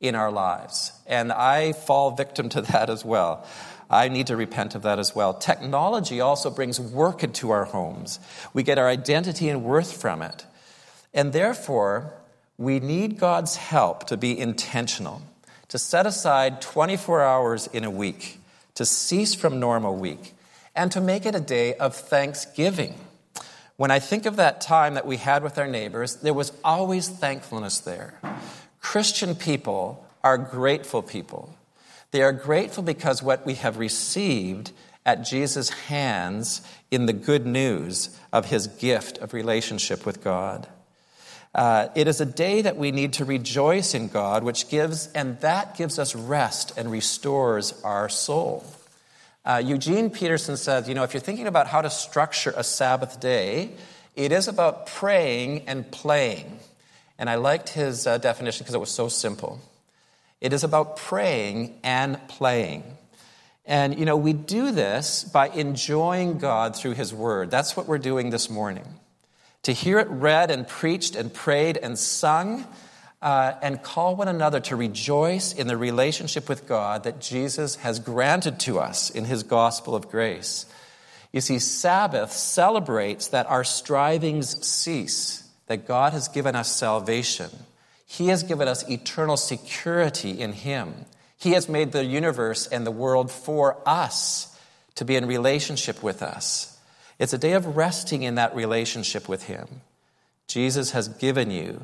in 0.00 0.14
our 0.14 0.32
lives. 0.32 0.92
And 1.06 1.30
I 1.30 1.72
fall 1.72 2.12
victim 2.12 2.48
to 2.48 2.62
that 2.62 2.88
as 2.88 3.04
well. 3.04 3.46
I 3.90 4.08
need 4.08 4.28
to 4.28 4.36
repent 4.36 4.74
of 4.74 4.80
that 4.80 4.98
as 4.98 5.14
well. 5.14 5.34
Technology 5.34 6.22
also 6.22 6.48
brings 6.48 6.80
work 6.80 7.22
into 7.22 7.50
our 7.50 7.66
homes. 7.66 8.18
We 8.54 8.62
get 8.62 8.78
our 8.78 8.88
identity 8.88 9.50
and 9.50 9.62
worth 9.62 10.00
from 10.00 10.22
it. 10.22 10.46
And 11.12 11.34
therefore, 11.34 12.14
we 12.56 12.80
need 12.80 13.18
God's 13.18 13.56
help 13.56 14.06
to 14.06 14.16
be 14.16 14.38
intentional, 14.38 15.20
to 15.68 15.76
set 15.76 16.06
aside 16.06 16.62
24 16.62 17.20
hours 17.20 17.66
in 17.66 17.84
a 17.84 17.90
week, 17.90 18.40
to 18.74 18.86
cease 18.86 19.34
from 19.34 19.60
normal 19.60 19.96
week, 19.96 20.32
and 20.74 20.90
to 20.92 21.00
make 21.02 21.26
it 21.26 21.34
a 21.34 21.40
day 21.40 21.74
of 21.74 21.94
thanksgiving 21.94 22.94
when 23.80 23.90
I 23.90 23.98
think 23.98 24.26
of 24.26 24.36
that 24.36 24.60
time 24.60 24.92
that 24.92 25.06
we 25.06 25.16
had 25.16 25.42
with 25.42 25.56
our 25.56 25.66
neighbors, 25.66 26.16
there 26.16 26.34
was 26.34 26.52
always 26.62 27.08
thankfulness 27.08 27.80
there. 27.80 28.12
Christian 28.78 29.34
people 29.34 30.06
are 30.22 30.36
grateful 30.36 31.00
people. 31.00 31.54
They 32.10 32.20
are 32.20 32.30
grateful 32.30 32.82
because 32.82 33.22
what 33.22 33.46
we 33.46 33.54
have 33.54 33.78
received 33.78 34.72
at 35.06 35.24
Jesus' 35.24 35.70
hands 35.70 36.60
in 36.90 37.06
the 37.06 37.14
good 37.14 37.46
news 37.46 38.14
of 38.34 38.50
his 38.50 38.66
gift 38.66 39.16
of 39.16 39.32
relationship 39.32 40.04
with 40.04 40.22
God. 40.22 40.68
Uh, 41.54 41.88
it 41.94 42.06
is 42.06 42.20
a 42.20 42.26
day 42.26 42.60
that 42.60 42.76
we 42.76 42.90
need 42.90 43.14
to 43.14 43.24
rejoice 43.24 43.94
in 43.94 44.08
God, 44.08 44.44
which 44.44 44.68
gives, 44.68 45.10
and 45.14 45.40
that 45.40 45.74
gives 45.78 45.98
us 45.98 46.14
rest 46.14 46.76
and 46.76 46.90
restores 46.90 47.80
our 47.82 48.10
soul. 48.10 48.62
Uh, 49.44 49.62
Eugene 49.64 50.10
Peterson 50.10 50.56
says, 50.56 50.88
you 50.88 50.94
know, 50.94 51.02
if 51.02 51.14
you're 51.14 51.20
thinking 51.20 51.46
about 51.46 51.66
how 51.66 51.80
to 51.80 51.90
structure 51.90 52.52
a 52.56 52.64
Sabbath 52.64 53.20
day, 53.20 53.70
it 54.14 54.32
is 54.32 54.48
about 54.48 54.86
praying 54.86 55.66
and 55.66 55.90
playing. 55.90 56.58
And 57.18 57.30
I 57.30 57.36
liked 57.36 57.70
his 57.70 58.06
uh, 58.06 58.18
definition 58.18 58.64
because 58.64 58.74
it 58.74 58.80
was 58.80 58.90
so 58.90 59.08
simple. 59.08 59.60
It 60.40 60.52
is 60.52 60.64
about 60.64 60.96
praying 60.96 61.78
and 61.82 62.18
playing. 62.28 62.84
And, 63.66 63.98
you 63.98 64.04
know, 64.04 64.16
we 64.16 64.32
do 64.32 64.72
this 64.72 65.22
by 65.22 65.48
enjoying 65.48 66.38
God 66.38 66.74
through 66.74 66.94
His 66.94 67.12
Word. 67.12 67.50
That's 67.50 67.76
what 67.76 67.86
we're 67.86 67.98
doing 67.98 68.30
this 68.30 68.50
morning. 68.50 68.86
To 69.64 69.72
hear 69.72 69.98
it 69.98 70.08
read 70.08 70.50
and 70.50 70.66
preached 70.66 71.14
and 71.14 71.32
prayed 71.32 71.76
and 71.76 71.98
sung 71.98 72.66
uh, 73.22 73.52
and 73.62 73.82
call 73.82 74.16
one 74.16 74.28
another 74.28 74.60
to 74.60 74.76
rejoice 74.76 75.52
in 75.52 75.66
the 75.66 75.76
relationship 75.76 76.48
with 76.48 76.66
God 76.66 77.04
that 77.04 77.20
Jesus 77.20 77.76
has 77.76 77.98
granted 77.98 78.58
to 78.60 78.78
us 78.78 79.10
in 79.10 79.26
his 79.26 79.42
gospel 79.42 79.94
of 79.94 80.10
grace. 80.10 80.66
You 81.32 81.40
see, 81.40 81.58
Sabbath 81.58 82.32
celebrates 82.32 83.28
that 83.28 83.46
our 83.46 83.62
strivings 83.62 84.66
cease, 84.66 85.48
that 85.66 85.86
God 85.86 86.12
has 86.12 86.28
given 86.28 86.56
us 86.56 86.74
salvation. 86.74 87.50
He 88.04 88.28
has 88.28 88.42
given 88.42 88.66
us 88.66 88.88
eternal 88.90 89.36
security 89.36 90.40
in 90.40 90.52
Him. 90.52 90.92
He 91.38 91.52
has 91.52 91.68
made 91.68 91.92
the 91.92 92.04
universe 92.04 92.66
and 92.66 92.84
the 92.84 92.90
world 92.90 93.30
for 93.30 93.76
us 93.86 94.58
to 94.96 95.04
be 95.04 95.14
in 95.14 95.26
relationship 95.26 96.02
with 96.02 96.20
us. 96.22 96.76
It's 97.20 97.32
a 97.32 97.38
day 97.38 97.52
of 97.52 97.76
resting 97.76 98.22
in 98.22 98.34
that 98.34 98.56
relationship 98.56 99.28
with 99.28 99.44
Him. 99.44 99.82
Jesus 100.48 100.90
has 100.90 101.06
given 101.06 101.52
you 101.52 101.82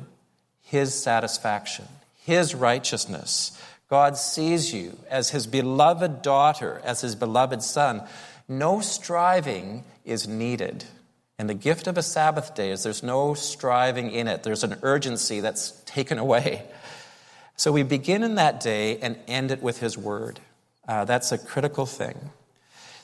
his 0.67 0.93
satisfaction, 0.93 1.87
His 2.25 2.53
righteousness. 2.53 3.57
God 3.89 4.17
sees 4.17 4.73
you 4.73 4.97
as 5.09 5.29
His 5.29 5.47
beloved 5.47 6.21
daughter, 6.21 6.81
as 6.83 6.99
His 6.99 7.15
beloved 7.15 7.63
son. 7.63 8.03
No 8.49 8.81
striving 8.81 9.85
is 10.03 10.27
needed. 10.27 10.83
And 11.39 11.49
the 11.49 11.53
gift 11.53 11.87
of 11.87 11.97
a 11.97 12.03
Sabbath 12.03 12.53
day 12.53 12.71
is 12.71 12.83
there's 12.83 13.01
no 13.01 13.33
striving 13.33 14.11
in 14.11 14.27
it, 14.27 14.43
there's 14.43 14.65
an 14.65 14.75
urgency 14.81 15.39
that's 15.39 15.71
taken 15.85 16.17
away. 16.17 16.63
So 17.55 17.71
we 17.71 17.83
begin 17.83 18.21
in 18.21 18.35
that 18.35 18.59
day 18.59 18.97
and 18.99 19.17
end 19.25 19.51
it 19.51 19.61
with 19.61 19.79
His 19.79 19.97
word. 19.97 20.41
Uh, 20.85 21.05
that's 21.05 21.31
a 21.31 21.37
critical 21.37 21.85
thing. 21.85 22.31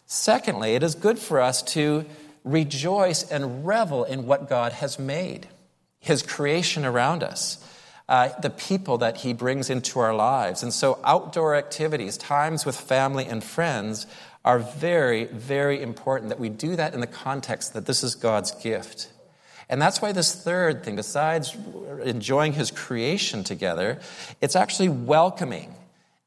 Secondly, 0.05 0.75
it 0.75 0.83
is 0.83 0.95
good 0.95 1.17
for 1.17 1.39
us 1.39 1.63
to 1.63 2.03
rejoice 2.43 3.23
and 3.31 3.65
revel 3.65 4.03
in 4.03 4.27
what 4.27 4.49
God 4.49 4.73
has 4.73 4.99
made. 4.99 5.47
His 6.03 6.21
creation 6.21 6.85
around 6.85 7.23
us, 7.23 7.57
uh, 8.07 8.29
the 8.41 8.49
people 8.51 8.99
that 8.99 9.17
He 9.17 9.33
brings 9.33 9.69
into 9.69 9.99
our 9.99 10.13
lives. 10.13 10.61
And 10.61 10.73
so, 10.73 10.99
outdoor 11.03 11.55
activities, 11.55 12.17
times 12.17 12.65
with 12.65 12.79
family 12.79 13.25
and 13.25 13.43
friends, 13.43 14.05
are 14.45 14.59
very, 14.59 15.25
very 15.25 15.81
important 15.81 16.29
that 16.29 16.39
we 16.39 16.49
do 16.49 16.75
that 16.75 16.93
in 16.93 16.99
the 16.99 17.07
context 17.07 17.73
that 17.73 17.85
this 17.85 18.03
is 18.03 18.15
God's 18.15 18.51
gift. 18.51 19.09
And 19.69 19.81
that's 19.81 20.01
why 20.01 20.11
this 20.11 20.35
third 20.35 20.83
thing, 20.83 20.97
besides 20.97 21.55
enjoying 22.03 22.53
His 22.53 22.69
creation 22.69 23.45
together, 23.45 23.99
it's 24.41 24.57
actually 24.57 24.89
welcoming. 24.89 25.73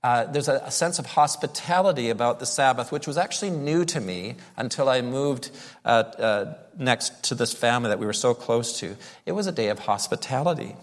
Uh, 0.06 0.24
there's 0.30 0.46
a, 0.46 0.62
a, 0.64 0.70
sense 0.70 1.00
of 1.00 1.06
hospitality 1.06 2.10
about 2.10 2.38
the 2.38 2.46
Sabbath, 2.46 2.92
which 2.92 3.08
was 3.08 3.18
actually 3.18 3.50
new 3.50 3.84
to 3.84 4.00
me 4.00 4.36
until 4.56 4.88
I 4.88 5.00
moved 5.00 5.50
uh, 5.84 5.88
uh, 5.88 6.54
next 6.78 7.24
to 7.24 7.34
this 7.34 7.52
family 7.52 7.88
that 7.88 7.98
we 7.98 8.06
were 8.06 8.12
so 8.12 8.32
close 8.32 8.78
to. 8.78 8.96
It 9.26 9.32
was 9.32 9.48
a 9.48 9.52
day 9.52 9.66
of 9.66 9.80
hospitality. 9.80 10.76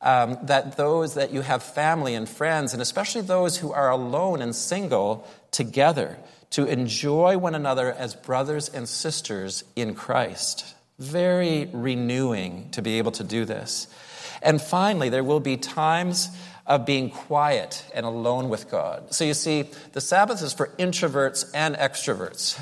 Um, 0.00 0.38
that 0.42 0.76
those 0.76 1.14
that 1.14 1.32
you 1.32 1.42
have 1.42 1.62
family 1.62 2.16
and 2.16 2.28
friends, 2.28 2.72
and 2.72 2.82
especially 2.82 3.20
those 3.20 3.56
who 3.56 3.72
are 3.72 3.90
alone 3.90 4.42
and 4.42 4.56
single, 4.56 5.24
together 5.52 6.18
to 6.50 6.66
enjoy 6.66 7.38
one 7.38 7.54
another 7.54 7.92
as 7.92 8.16
brothers 8.16 8.68
and 8.68 8.88
sisters 8.88 9.62
in 9.76 9.94
Christ. 9.94 10.74
Very 10.98 11.70
renewing 11.72 12.70
to 12.72 12.82
be 12.82 12.98
able 12.98 13.12
to 13.12 13.22
do 13.22 13.44
this. 13.44 13.86
And 14.42 14.60
finally, 14.60 15.10
there 15.10 15.24
will 15.24 15.40
be 15.40 15.56
times 15.56 16.28
of 16.68 16.84
being 16.84 17.08
quiet 17.08 17.82
and 17.94 18.04
alone 18.04 18.50
with 18.50 18.70
God. 18.70 19.14
So 19.14 19.24
you 19.24 19.32
see, 19.32 19.64
the 19.92 20.02
Sabbath 20.02 20.42
is 20.42 20.52
for 20.52 20.68
introverts 20.78 21.50
and 21.54 21.74
extroverts. 21.74 22.60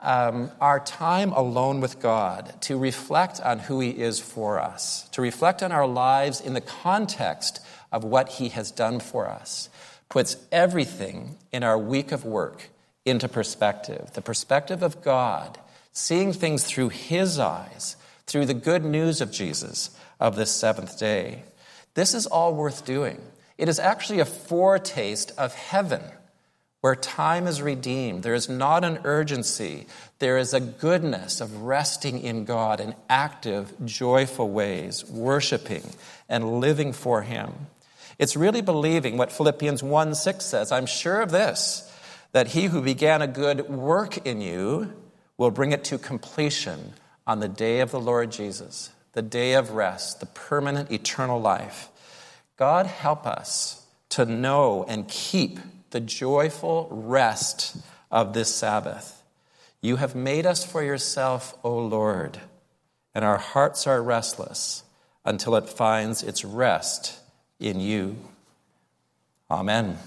Um, 0.00 0.50
our 0.60 0.80
time 0.80 1.30
alone 1.32 1.80
with 1.80 2.00
God 2.00 2.54
to 2.62 2.76
reflect 2.76 3.40
on 3.40 3.60
who 3.60 3.78
He 3.78 3.90
is 3.90 4.18
for 4.18 4.58
us, 4.58 5.06
to 5.10 5.22
reflect 5.22 5.62
on 5.62 5.70
our 5.70 5.86
lives 5.86 6.40
in 6.40 6.54
the 6.54 6.60
context 6.62 7.60
of 7.92 8.02
what 8.02 8.30
He 8.30 8.48
has 8.48 8.72
done 8.72 8.98
for 8.98 9.28
us, 9.28 9.68
puts 10.08 10.36
everything 10.50 11.36
in 11.52 11.62
our 11.62 11.78
week 11.78 12.10
of 12.10 12.24
work 12.24 12.70
into 13.04 13.28
perspective. 13.28 14.12
The 14.14 14.22
perspective 14.22 14.82
of 14.82 15.02
God, 15.02 15.58
seeing 15.92 16.32
things 16.32 16.64
through 16.64 16.88
His 16.88 17.38
eyes, 17.38 17.96
through 18.26 18.46
the 18.46 18.54
good 18.54 18.84
news 18.84 19.20
of 19.20 19.30
Jesus 19.30 19.90
of 20.18 20.36
this 20.36 20.50
seventh 20.50 20.98
day. 20.98 21.44
This 21.94 22.14
is 22.14 22.26
all 22.26 22.54
worth 22.54 22.84
doing. 22.84 23.20
It 23.58 23.68
is 23.68 23.78
actually 23.78 24.20
a 24.20 24.24
foretaste 24.24 25.32
of 25.38 25.54
heaven 25.54 26.02
where 26.82 26.96
time 26.96 27.46
is 27.46 27.62
redeemed. 27.62 28.24
There 28.24 28.34
is 28.34 28.48
not 28.48 28.84
an 28.84 28.98
urgency, 29.04 29.86
there 30.18 30.36
is 30.36 30.52
a 30.52 30.60
goodness 30.60 31.40
of 31.40 31.62
resting 31.62 32.20
in 32.20 32.44
God 32.44 32.80
in 32.80 32.94
active, 33.08 33.72
joyful 33.84 34.50
ways, 34.50 35.04
worshiping 35.08 35.84
and 36.28 36.60
living 36.60 36.92
for 36.92 37.22
Him. 37.22 37.52
It's 38.18 38.36
really 38.36 38.62
believing 38.62 39.16
what 39.16 39.32
Philippians 39.32 39.82
1 39.82 40.14
6 40.14 40.44
says. 40.44 40.72
I'm 40.72 40.86
sure 40.86 41.20
of 41.20 41.30
this, 41.30 41.90
that 42.32 42.48
he 42.48 42.64
who 42.64 42.82
began 42.82 43.22
a 43.22 43.26
good 43.26 43.68
work 43.68 44.26
in 44.26 44.40
you 44.40 44.92
will 45.38 45.50
bring 45.50 45.72
it 45.72 45.84
to 45.84 45.98
completion 45.98 46.94
on 47.26 47.40
the 47.40 47.48
day 47.48 47.80
of 47.80 47.90
the 47.90 48.00
Lord 48.00 48.32
Jesus, 48.32 48.90
the 49.12 49.22
day 49.22 49.54
of 49.54 49.70
rest, 49.70 50.20
the 50.20 50.26
permanent 50.26 50.90
eternal 50.90 51.40
life. 51.40 51.88
God, 52.56 52.86
help 52.86 53.26
us 53.26 53.86
to 54.10 54.24
know 54.24 54.84
and 54.88 55.08
keep 55.08 55.58
the 55.90 56.00
joyful 56.00 56.88
rest 56.90 57.76
of 58.10 58.34
this 58.34 58.54
Sabbath. 58.54 59.22
You 59.80 59.96
have 59.96 60.14
made 60.14 60.46
us 60.46 60.64
for 60.64 60.82
yourself, 60.82 61.56
O 61.64 61.76
Lord, 61.78 62.38
and 63.14 63.24
our 63.24 63.38
hearts 63.38 63.86
are 63.86 64.02
restless 64.02 64.84
until 65.24 65.56
it 65.56 65.68
finds 65.68 66.22
its 66.22 66.44
rest 66.44 67.18
in 67.58 67.80
you. 67.80 68.16
Amen. 69.50 69.98